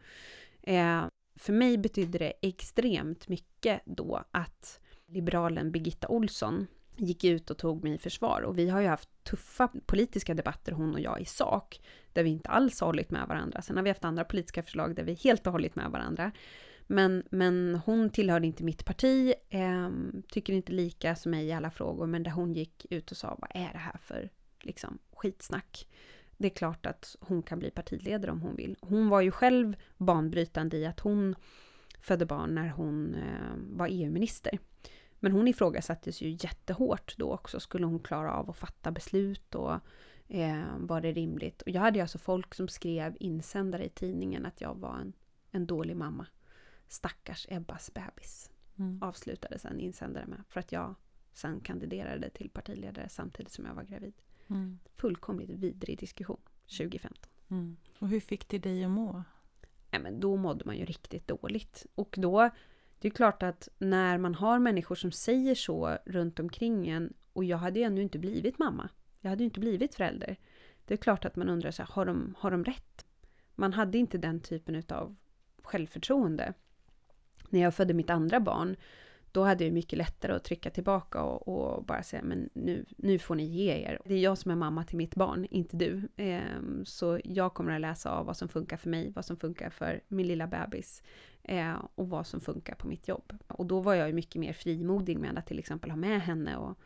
[0.62, 7.58] Eh, för mig betydde det extremt mycket då att liberalen Birgitta Olsson gick ut och
[7.58, 8.42] tog mig i försvar.
[8.42, 11.82] Och vi har ju haft tuffa politiska debatter, hon och jag, i sak,
[12.14, 13.62] där vi inte alls har hållit med varandra.
[13.62, 16.32] Sen har vi haft andra politiska förslag där vi helt har hållit med varandra.
[16.88, 19.89] Men, men hon tillhörde inte mitt parti, eh,
[20.32, 23.38] tycker inte lika som mig i alla frågor, men där hon gick ut och sa
[23.41, 24.30] vad är det här för
[24.62, 25.88] liksom, skitsnack?
[26.38, 28.76] Det är klart att hon kan bli partiledare om hon vill.
[28.82, 31.36] Hon var ju själv banbrytande i att hon
[32.02, 34.60] födde barn när hon eh, var EU-minister.
[35.19, 37.60] Men hon ifrågasattes ju jättehårt då också.
[37.60, 39.73] Skulle hon klara av att fatta beslut och
[40.28, 41.62] eh, var det rimligt?
[41.62, 45.13] Och jag hade ju alltså folk som skrev insändare i tidningen att jag var en,
[45.52, 46.26] en dålig mamma.
[46.88, 48.52] Stackars Ebbas bebis.
[48.80, 49.04] Mm.
[49.04, 50.43] Avslutade sen insändare med.
[50.50, 50.95] För att jag
[51.34, 54.13] sen kandiderade till partiledare samtidigt som jag var gravid.
[54.47, 54.80] Mm.
[54.95, 56.39] Fullkomligt vidrig diskussion
[56.78, 57.32] 2015.
[57.47, 57.78] Mm.
[58.00, 59.23] Och hur fick det dig att må?
[59.91, 61.86] Nej, men då mådde man ju riktigt dåligt.
[61.95, 62.50] Och då,
[63.00, 67.43] det är klart att när man har människor som säger så runt omkring en, och
[67.43, 68.89] jag hade ju ännu inte blivit mamma.
[69.19, 70.38] Jag hade ju inte blivit förälder.
[70.86, 73.06] Det är klart att man undrar så här, har de, har de rätt?
[73.56, 75.15] Man hade inte den typen av
[75.63, 76.54] självförtroende.
[77.50, 78.75] När jag födde mitt andra barn,
[79.31, 83.19] då hade jag mycket lättare att trycka tillbaka och, och bara säga, men nu, nu
[83.19, 84.00] får ni ge er.
[84.06, 86.02] Det är jag som är mamma till mitt barn, inte du.
[86.17, 89.69] Ehm, så jag kommer att läsa av vad som funkar för mig, vad som funkar
[89.69, 91.04] för min lilla bebis
[91.43, 93.33] eh, och vad som funkar på mitt jobb.
[93.48, 96.58] Och då var jag ju mycket mer frimodig med att till exempel ha med henne
[96.58, 96.77] och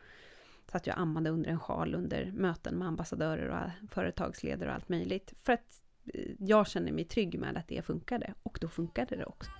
[0.70, 4.88] så att jag ammade under en sjal under möten med ambassadörer och företagsledare och allt
[4.88, 5.34] möjligt.
[5.42, 5.82] För att
[6.14, 8.34] eh, jag känner mig trygg med att det funkade.
[8.42, 9.50] Och då funkade det också.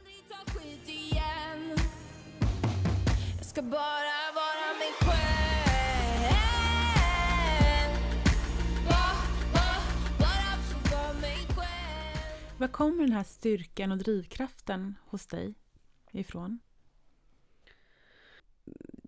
[12.58, 15.54] Var kommer den här styrkan och drivkraften hos dig
[16.12, 16.60] ifrån?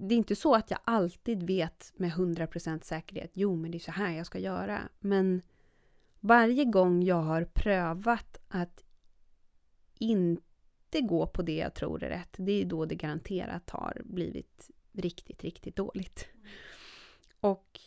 [0.09, 3.81] det är inte så att jag alltid vet med 100% säkerhet, jo men det är
[3.81, 4.81] så här jag ska göra.
[5.01, 5.43] Men
[6.21, 8.85] varje gång jag har prövat att
[9.99, 10.43] inte
[10.95, 14.71] inte gå på det jag tror är rätt, det är då det garanterat har blivit
[14.93, 16.27] riktigt, riktigt dåligt.
[17.41, 17.81] Och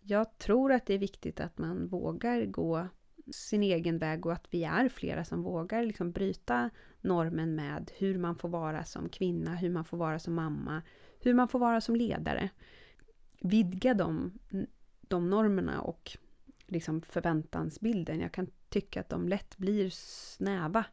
[0.00, 2.88] jag tror att det är viktigt att man vågar gå
[3.32, 8.18] sin egen väg och att vi är flera som vågar liksom bryta normen med hur
[8.18, 10.82] man får vara som kvinna, hur man får vara som mamma,
[11.20, 12.50] hur man får vara som ledare.
[13.40, 14.38] Vidga de,
[15.00, 16.16] de normerna och
[16.66, 18.20] liksom förväntansbilden.
[18.20, 20.84] Jag kan tycka att de lätt blir snäva.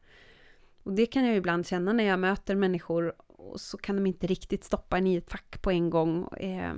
[0.87, 4.27] Och det kan jag ibland känna när jag möter människor och så kan de inte
[4.27, 6.27] riktigt stoppa en i ett fack på en gång.
[6.27, 6.73] Eh,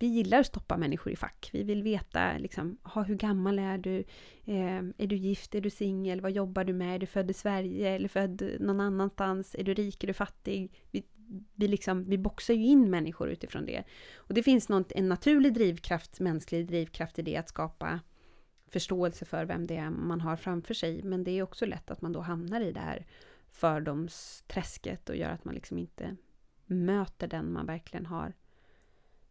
[0.00, 1.50] vi gillar att stoppa människor i fack.
[1.52, 3.98] Vi vill veta liksom, hur gammal är du?
[4.44, 5.54] Eh, är du gift?
[5.54, 6.20] Är du singel?
[6.20, 6.94] Vad jobbar du med?
[6.94, 9.56] Är du född i Sverige eller född någon annanstans?
[9.58, 10.04] Är du rik?
[10.04, 10.72] Är du fattig?
[10.90, 11.04] Vi,
[11.54, 13.84] vi, liksom, vi boxar ju in människor utifrån det.
[14.16, 18.00] Och det finns något, en naturlig drivkraft, mänsklig drivkraft i det att skapa
[18.70, 21.02] förståelse för vem det är man har framför sig.
[21.02, 23.06] Men det är också lätt att man då hamnar i det här
[23.50, 26.16] fördomsträsket och gör att man liksom inte
[26.66, 28.32] möter den man verkligen har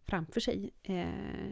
[0.05, 0.71] framför sig.
[0.83, 1.51] Eh,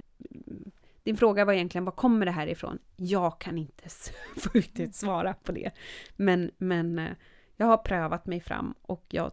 [1.04, 2.80] din fråga var egentligen, var kommer det här ifrån?
[2.96, 3.90] Jag kan inte
[4.38, 5.72] fullt ut svara på det.
[6.16, 7.12] Men, men eh,
[7.56, 9.32] jag har prövat mig fram och jag,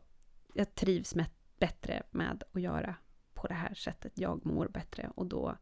[0.54, 1.26] jag trivs med,
[1.58, 2.94] bättre med att göra
[3.34, 4.12] på det här sättet.
[4.14, 5.56] Jag mår bättre och då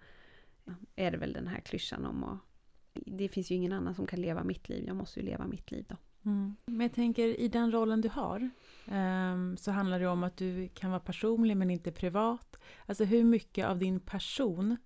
[0.96, 2.38] är det väl den här klyschan om att
[2.92, 5.70] det finns ju ingen annan som kan leva mitt liv, jag måste ju leva mitt
[5.70, 5.96] liv då.
[6.24, 6.56] Mm.
[6.66, 8.50] Men jag tänker i den rollen du har
[8.86, 12.58] um, så handlar det om att du kan vara personlig men inte privat.
[12.86, 14.76] Alltså hur mycket av din person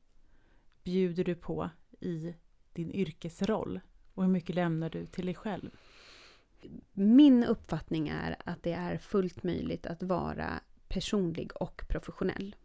[0.84, 1.70] bjuder du på
[2.00, 2.34] i
[2.72, 3.80] din yrkesroll?
[4.14, 5.70] Och hur mycket lämnar du till dig själv?
[6.92, 12.56] Min uppfattning är att det är fullt möjligt att vara personlig och professionell.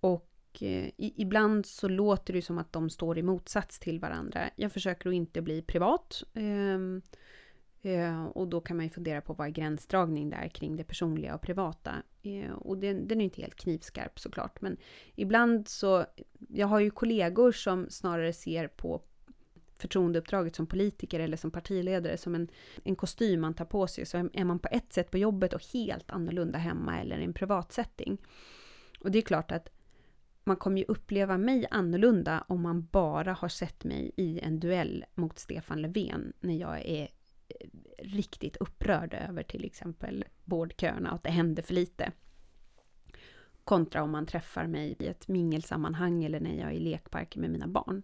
[0.00, 0.29] Och
[0.62, 4.50] Eh, ibland så låter det som att de står i motsats till varandra.
[4.56, 6.22] Jag försöker att inte bli privat.
[6.34, 7.02] Ehm,
[7.82, 11.34] eh, och då kan man ju fundera på vad är gränsdragning där kring det personliga
[11.34, 11.94] och privata.
[12.22, 14.76] Eh, och den, den är inte helt knivskarp såklart, men
[15.14, 16.04] ibland så...
[16.48, 19.02] Jag har ju kollegor som snarare ser på
[19.80, 22.48] förtroendeuppdraget som politiker eller som partiledare som en,
[22.84, 24.06] en kostym man tar på sig.
[24.06, 27.32] Så är man på ett sätt på jobbet och helt annorlunda hemma eller i en
[27.32, 28.18] privat setting.
[29.00, 29.68] Och det är klart att
[30.44, 35.04] man kommer ju uppleva mig annorlunda om man bara har sett mig i en duell
[35.14, 37.08] mot Stefan Löfven när jag är
[37.48, 37.68] eh,
[37.98, 42.12] riktigt upprörd över till exempel vårdköerna och att det händer för lite.
[43.64, 47.50] Kontra om man träffar mig i ett mingelsammanhang eller när jag är i lekparken med
[47.50, 48.02] mina barn.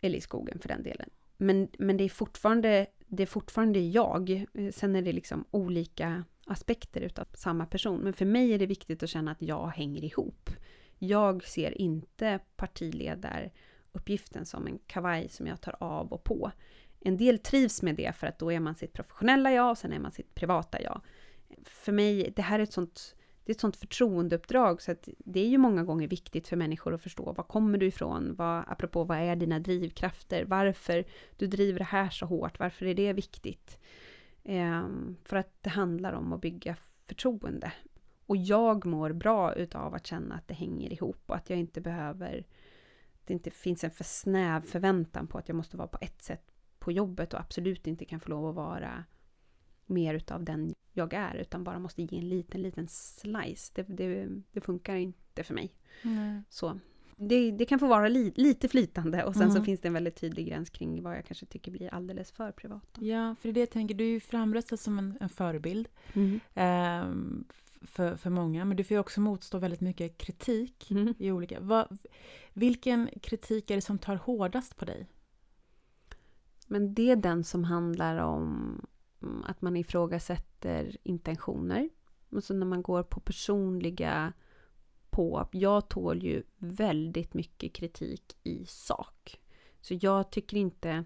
[0.00, 1.10] Eller i skogen för den delen.
[1.36, 4.30] Men, men det, är fortfarande, det är fortfarande jag.
[4.54, 8.00] Eh, sen är det liksom olika aspekter utav samma person.
[8.00, 10.50] Men för mig är det viktigt att känna att jag hänger ihop.
[11.02, 16.50] Jag ser inte partiledaruppgiften som en kavaj som jag tar av och på.
[17.00, 19.92] En del trivs med det för att då är man sitt professionella jag och sen
[19.92, 21.00] är man sitt privata jag.
[21.64, 25.40] För mig, det här är ett sånt, det är ett sånt förtroendeuppdrag så att det
[25.40, 28.34] är ju många gånger viktigt för människor att förstå var kommer du ifrån?
[28.34, 30.44] Vad, apropå vad är dina drivkrafter?
[30.44, 31.04] Varför
[31.36, 32.58] du driver det här så hårt?
[32.58, 33.78] Varför är det viktigt?
[34.44, 36.76] Ehm, för att det handlar om att bygga
[37.06, 37.72] förtroende.
[38.30, 41.80] Och jag mår bra utav att känna att det hänger ihop och att jag inte
[41.80, 42.46] behöver
[43.24, 46.52] det inte finns en för snäv förväntan på att jag måste vara på ett sätt
[46.78, 49.04] på jobbet och absolut inte kan få lov att vara
[49.86, 53.72] mer utav den jag är, utan bara måste ge en liten, liten slice.
[53.74, 55.74] Det, det, det funkar inte för mig.
[56.02, 56.44] Mm.
[56.48, 56.78] Så
[57.16, 59.56] det, det, kan få vara li, lite flytande och sen mm.
[59.56, 62.52] så finns det en väldigt tydlig gräns kring vad jag kanske tycker blir alldeles för
[62.52, 62.98] privat.
[63.00, 65.88] Ja, för det är det jag tänker, du är ju framröstad som en, en förebild
[66.14, 66.40] mm.
[66.54, 67.44] eh,
[67.80, 71.14] för, för många, men du får ju också motstå väldigt mycket kritik mm.
[71.18, 71.60] i olika...
[71.60, 71.98] Vad,
[72.52, 75.06] vilken kritik är det som tar hårdast på dig?
[76.66, 78.80] Men det är den som handlar om
[79.22, 81.88] mm, att man ifrågasätter intentioner.
[82.34, 84.32] Alltså när man går på personliga
[85.10, 85.48] på.
[85.52, 89.40] Jag tål ju väldigt mycket kritik i sak.
[89.80, 91.04] Så jag tycker inte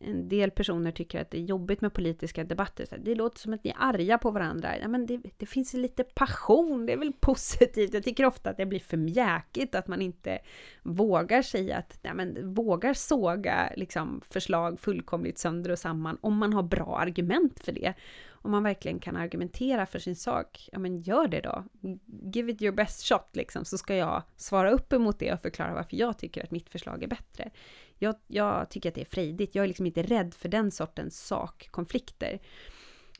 [0.00, 2.98] en del personer tycker att det är jobbigt med politiska debatter.
[2.98, 4.78] det låter som att ni är arga på varandra.
[4.78, 7.94] Ja, men det, det finns lite passion, det är väl positivt.
[7.94, 10.38] Jag tycker ofta att det blir för mjäkigt, att man inte
[10.82, 16.52] vågar säga att, ja, men vågar såga liksom, förslag fullkomligt sönder och samman, om man
[16.52, 17.94] har bra argument för det.
[18.30, 21.64] om man verkligen kan argumentera för sin sak, ja men gör det då.
[22.32, 25.74] Give it your best shot liksom, så ska jag svara upp emot det och förklara
[25.74, 27.50] varför jag tycker att mitt förslag är bättre.
[27.98, 31.26] Jag, jag tycker att det är frejdigt, jag är liksom inte rädd för den sortens
[31.26, 32.38] sakkonflikter.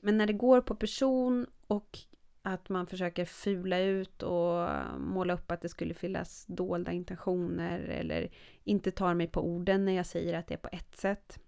[0.01, 1.99] Men när det går på person och
[2.47, 4.68] att man försöker fula ut och
[4.99, 8.31] måla upp att det skulle finnas dolda intentioner eller
[8.64, 11.39] inte tar mig på orden när jag säger att det är på ett sätt.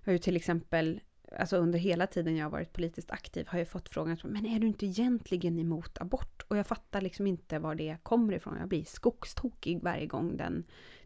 [0.00, 1.00] Jag har ju till exempel,
[1.38, 4.58] alltså under hela tiden jag har varit politiskt aktiv har jag fått frågan men är
[4.58, 6.42] du inte egentligen emot abort?
[6.48, 8.56] Och jag fattar liksom inte var det kommer ifrån.
[8.60, 10.64] Jag blir skogstokig varje gång den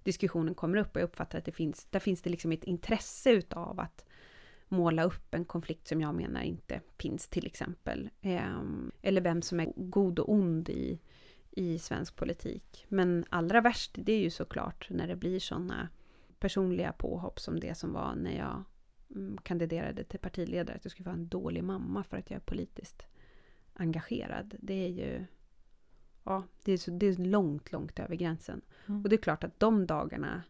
[0.09, 3.31] diskussionen kommer upp och jag uppfattar att det finns, där finns det liksom ett intresse
[3.31, 4.05] utav att
[4.69, 8.11] måla upp en konflikt som jag menar inte finns till exempel.
[8.21, 11.01] Ehm, eller vem som är god och ond i,
[11.51, 12.87] i svensk politik.
[12.89, 15.89] Men allra värst, det är ju såklart när det blir sådana
[16.39, 18.65] personliga påhopp som det som var när jag
[19.15, 20.77] mm, kandiderade till partiledare.
[20.77, 23.07] Att jag skulle vara en dålig mamma för att jag är politiskt
[23.75, 24.55] engagerad.
[24.61, 25.25] Det är ju
[26.29, 28.61] ja, det är, så, det är långt, långt över gränsen.
[28.87, 29.03] Mm.
[29.03, 30.43] Och det är klart att de dagarna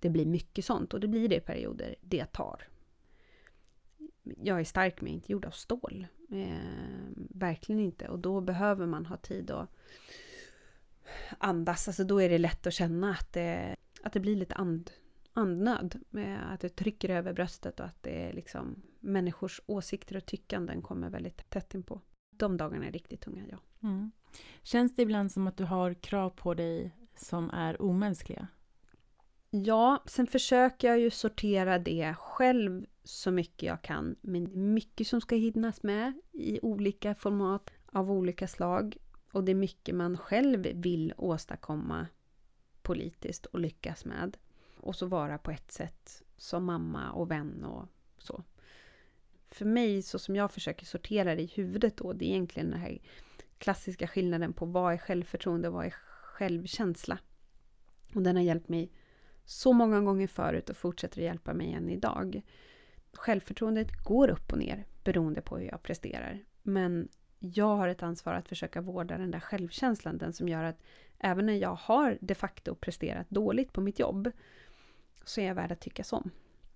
[0.00, 1.94] det blir mycket sånt och det blir det i perioder.
[2.00, 2.66] Det tar
[4.22, 6.06] jag är stark men inte gjord av stål.
[6.30, 6.56] Eh,
[7.30, 8.08] verkligen inte.
[8.08, 9.68] Och då behöver man ha tid att
[11.38, 11.88] andas.
[11.88, 14.90] Alltså då är det lätt att känna att det, att det blir lite and,
[15.32, 16.00] andnöd.
[16.16, 20.82] Eh, att det trycker över bröstet och att det är liksom människors åsikter och tyckanden
[20.82, 22.00] kommer väldigt tätt inpå.
[22.30, 23.58] De dagarna är riktigt tunga, ja.
[23.82, 24.10] Mm.
[24.62, 28.48] Känns det ibland som att du har krav på dig som är omänskliga?
[29.50, 34.16] Ja, sen försöker jag ju sortera det själv så mycket jag kan.
[34.20, 38.96] Men det är mycket som ska hinnas med i olika format av olika slag.
[39.32, 42.06] Och det är mycket man själv vill åstadkomma
[42.82, 44.36] politiskt och lyckas med.
[44.76, 48.44] Och så vara på ett sätt som mamma och vän och så.
[49.48, 52.76] För mig, så som jag försöker sortera det i huvudet då, det är egentligen det
[52.76, 52.98] här
[53.60, 57.18] klassiska skillnaden på vad är självförtroende och vad är självkänsla.
[58.14, 58.92] Och den har hjälpt mig
[59.44, 62.42] så många gånger förut och fortsätter att hjälpa mig än idag.
[63.12, 66.44] Självförtroendet går upp och ner beroende på hur jag presterar.
[66.62, 67.08] Men
[67.38, 70.82] jag har ett ansvar att försöka vårda den där självkänslan, den som gör att
[71.18, 74.30] även när jag har de facto presterat dåligt på mitt jobb
[75.24, 76.30] så är jag värd att tyckas om.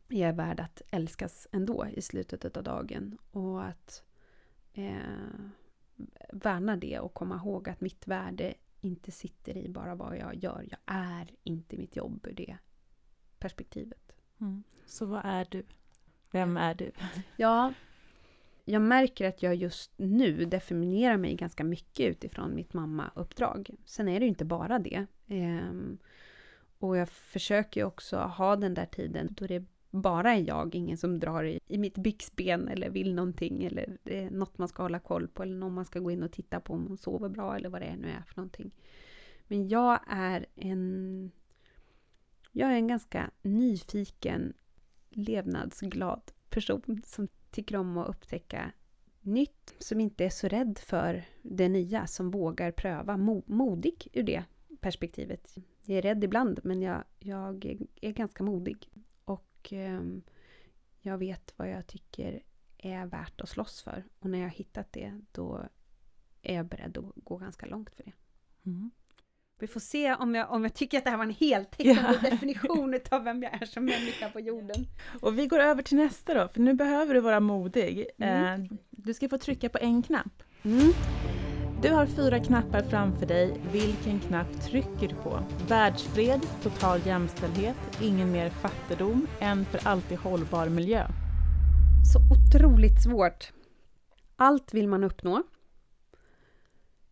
[0.09, 4.03] Jag är värd att älskas ändå i slutet av dagen och att
[4.74, 4.95] eh,
[6.33, 10.67] värna det och komma ihåg att mitt värde inte sitter i bara vad jag gör.
[10.71, 12.57] Jag är inte mitt jobb ur det
[13.39, 14.13] perspektivet.
[14.41, 14.63] Mm.
[14.87, 15.63] Så vad är du?
[16.31, 16.91] Vem är du?
[17.37, 17.73] Ja,
[18.65, 23.71] jag märker att jag just nu definierar mig ganska mycket utifrån mitt mammauppdrag.
[23.85, 25.07] Sen är det ju inte bara det.
[25.27, 25.99] Ehm,
[26.79, 29.65] och jag försöker ju också ha den där tiden då det
[30.01, 34.25] bara är jag, ingen som drar i, i mitt byxben eller vill någonting eller det
[34.25, 36.61] är något man ska hålla koll på eller någon man ska gå in och titta
[36.61, 38.71] på om hon sover bra eller vad det nu är för någonting.
[39.47, 41.31] Men jag är en...
[42.53, 44.53] Jag är en ganska nyfiken,
[45.11, 48.73] levnadsglad person som tycker om att upptäcka
[49.21, 53.17] nytt, som inte är så rädd för det nya, som vågar pröva,
[53.47, 54.45] modig ur det
[54.81, 55.55] perspektivet.
[55.83, 57.65] Jag är rädd ibland, men jag, jag
[58.01, 58.89] är ganska modig.
[59.65, 60.01] Och eh,
[61.01, 62.43] jag vet vad jag tycker
[62.79, 64.05] är värt att slåss för.
[64.19, 65.69] Och när jag har hittat det, då
[66.43, 68.12] är jag beredd att gå ganska långt för det.
[68.67, 68.91] Mm.
[69.61, 72.31] Vi får se om jag, om jag tycker att det här var en heltäckande ja.
[72.31, 74.87] definition av vem jag är som människa på jorden.
[75.21, 78.07] Och vi går över till nästa då, för nu behöver du vara modig.
[78.19, 78.62] Mm.
[78.62, 80.43] Eh, du ska få trycka på en knapp.
[80.62, 80.93] Mm.
[81.85, 83.61] Du har fyra knappar framför dig.
[83.72, 85.41] Vilken knapp trycker du på?
[85.68, 91.07] Världsfred, total jämställdhet, ingen mer fattigdom, en för alltid hållbar miljö.
[92.12, 93.53] Så otroligt svårt.
[94.37, 95.43] Allt vill man uppnå.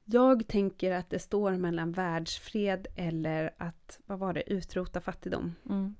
[0.04, 5.54] Jag tänker att det står mellan världsfred eller att, vad var det, utrota fattigdom.
[5.70, 5.94] Mm.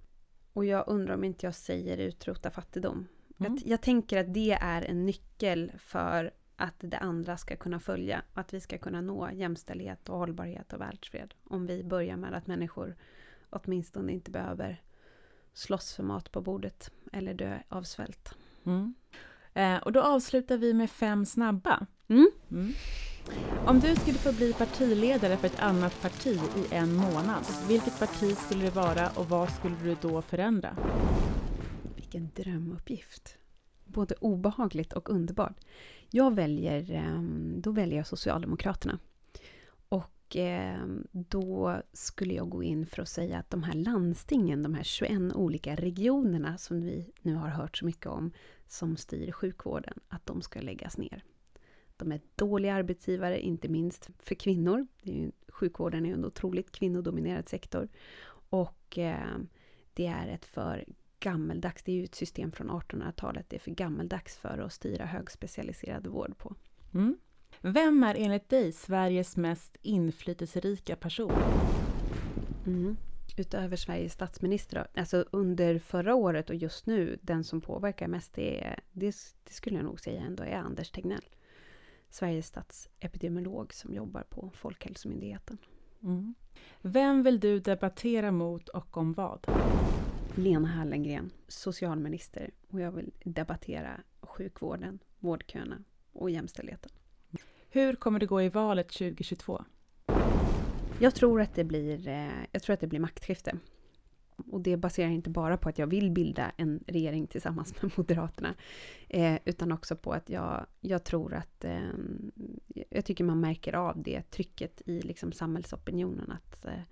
[0.52, 3.08] Och jag undrar om inte jag säger utrota fattigdom.
[3.40, 3.52] Mm.
[3.52, 6.30] Jag, jag, tänker att det är en nyckel för
[6.62, 8.22] att det andra ska kunna följa.
[8.34, 11.34] Att vi ska kunna nå jämställdhet och hållbarhet och världsfred.
[11.44, 12.96] Om vi börjar med att människor
[13.50, 14.82] åtminstone inte behöver
[15.52, 18.34] slåss för mat på bordet eller dö av svält.
[18.66, 18.94] Mm.
[19.54, 21.86] Eh, och då avslutar vi med fem snabba.
[22.08, 22.30] Mm.
[22.50, 22.72] Mm.
[23.66, 28.36] Om du skulle få bli partiledare för ett annat parti i en månad, vilket parti
[28.36, 30.76] skulle det vara och vad skulle du då förändra?
[31.96, 33.41] Vilken drömuppgift!
[33.92, 35.56] Både obehagligt och underbart.
[36.10, 38.98] Jag väljer, ehm, då väljer jag Socialdemokraterna.
[39.88, 44.74] Och ehm, då skulle jag gå in för att säga att de här landstingen, de
[44.74, 48.32] här 21 olika regionerna som vi nu har hört så mycket om,
[48.68, 51.24] som styr sjukvården, att de ska läggas ner.
[51.96, 54.86] De är dåliga arbetsgivare, inte minst för kvinnor.
[55.48, 57.88] Sjukvården är ju en otroligt kvinnodominerad sektor.
[58.50, 59.48] Och ehm,
[59.94, 60.84] det är ett för
[61.22, 65.06] gammeldags, det är ju ett system från 1800-talet, det är för gammeldags för att styra
[65.06, 66.54] högspecialiserad vård på.
[66.94, 67.18] Mm.
[67.60, 71.32] Vem är enligt dig Sveriges mest inflytelserika person?
[72.66, 72.96] Mm.
[73.36, 78.64] Utöver Sveriges statsminister, alltså under förra året och just nu, den som påverkar mest, det,
[78.64, 81.24] är, det, det skulle jag nog säga ändå är Anders Tegnell.
[82.10, 85.58] Sveriges statsepidemiolog som jobbar på Folkhälsomyndigheten.
[86.02, 86.34] Mm.
[86.80, 89.46] Vem vill du debattera mot och om vad?
[90.34, 96.92] Lena Hallengren, socialminister, och jag vill debattera sjukvården, vårdköerna och jämställdheten.
[97.70, 99.64] Hur kommer det gå i valet 2022?
[101.00, 103.58] Jag tror att det blir, eh, jag tror att det blir maktskifte.
[104.36, 108.54] Och det baserar inte bara på att jag vill bilda en regering tillsammans med Moderaterna,
[109.08, 111.64] eh, utan också på att jag, jag tror att...
[111.64, 111.90] Eh,
[112.90, 116.82] jag tycker man märker av det trycket i liksom samhällsopinionen, att, eh,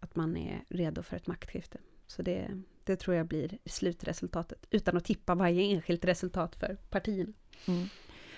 [0.00, 1.78] att man är redo för ett maktskifte.
[2.06, 7.32] Så det, det tror jag blir slutresultatet, utan att tippa varje enskilt resultat för partierna.
[7.66, 7.86] Mm.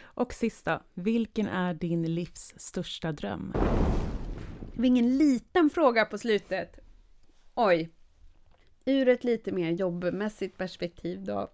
[0.01, 3.53] Och sista, vilken är din livs största dröm?
[4.73, 6.79] Det var ingen liten fråga på slutet.
[7.55, 7.91] Oj.
[8.85, 11.53] Ur ett lite mer jobbmässigt perspektiv då.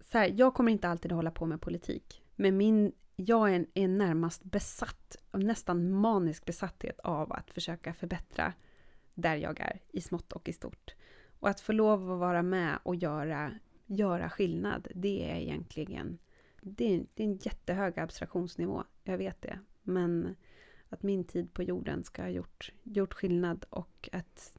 [0.00, 2.22] Så här, jag kommer inte alltid att hålla på med politik.
[2.36, 8.52] Men min, jag är, är närmast besatt, nästan manisk besatthet av att försöka förbättra
[9.14, 10.94] där jag är, i smått och i stort.
[11.40, 13.52] Och att få lov att vara med och göra,
[13.86, 16.18] göra skillnad, det är egentligen...
[16.62, 19.58] Det är, det är en jättehög abstraktionsnivå, jag vet det.
[19.82, 20.36] Men
[20.88, 24.58] att min tid på jorden ska ha gjort, gjort skillnad och att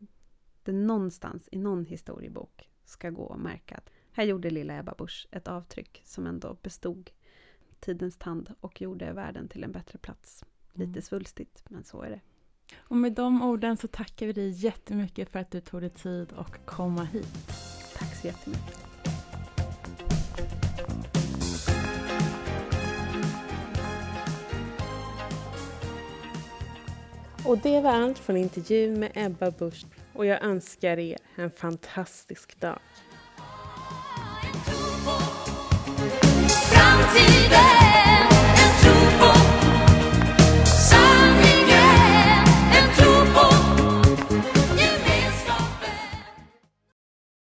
[0.64, 5.28] det någonstans i någon historiebok ska gå att märka att här gjorde lilla Ebba Busch
[5.32, 7.12] ett avtryck som ändå bestod
[7.80, 10.46] tidens tand och gjorde världen till en bättre plats.
[10.74, 11.02] Lite Mm.
[11.02, 12.22] svulstigt, men så är det.
[12.78, 16.34] Och med de orden så tackar vi dig jättemycket för att du tog dig tid
[16.38, 17.48] att komma hit.
[17.98, 18.92] Tack så jättemycket.
[27.46, 32.60] Och det var allt från intervjun med Ebba Busch och jag önskar er en fantastisk
[32.60, 32.80] dag.
[36.72, 37.81] Framtiden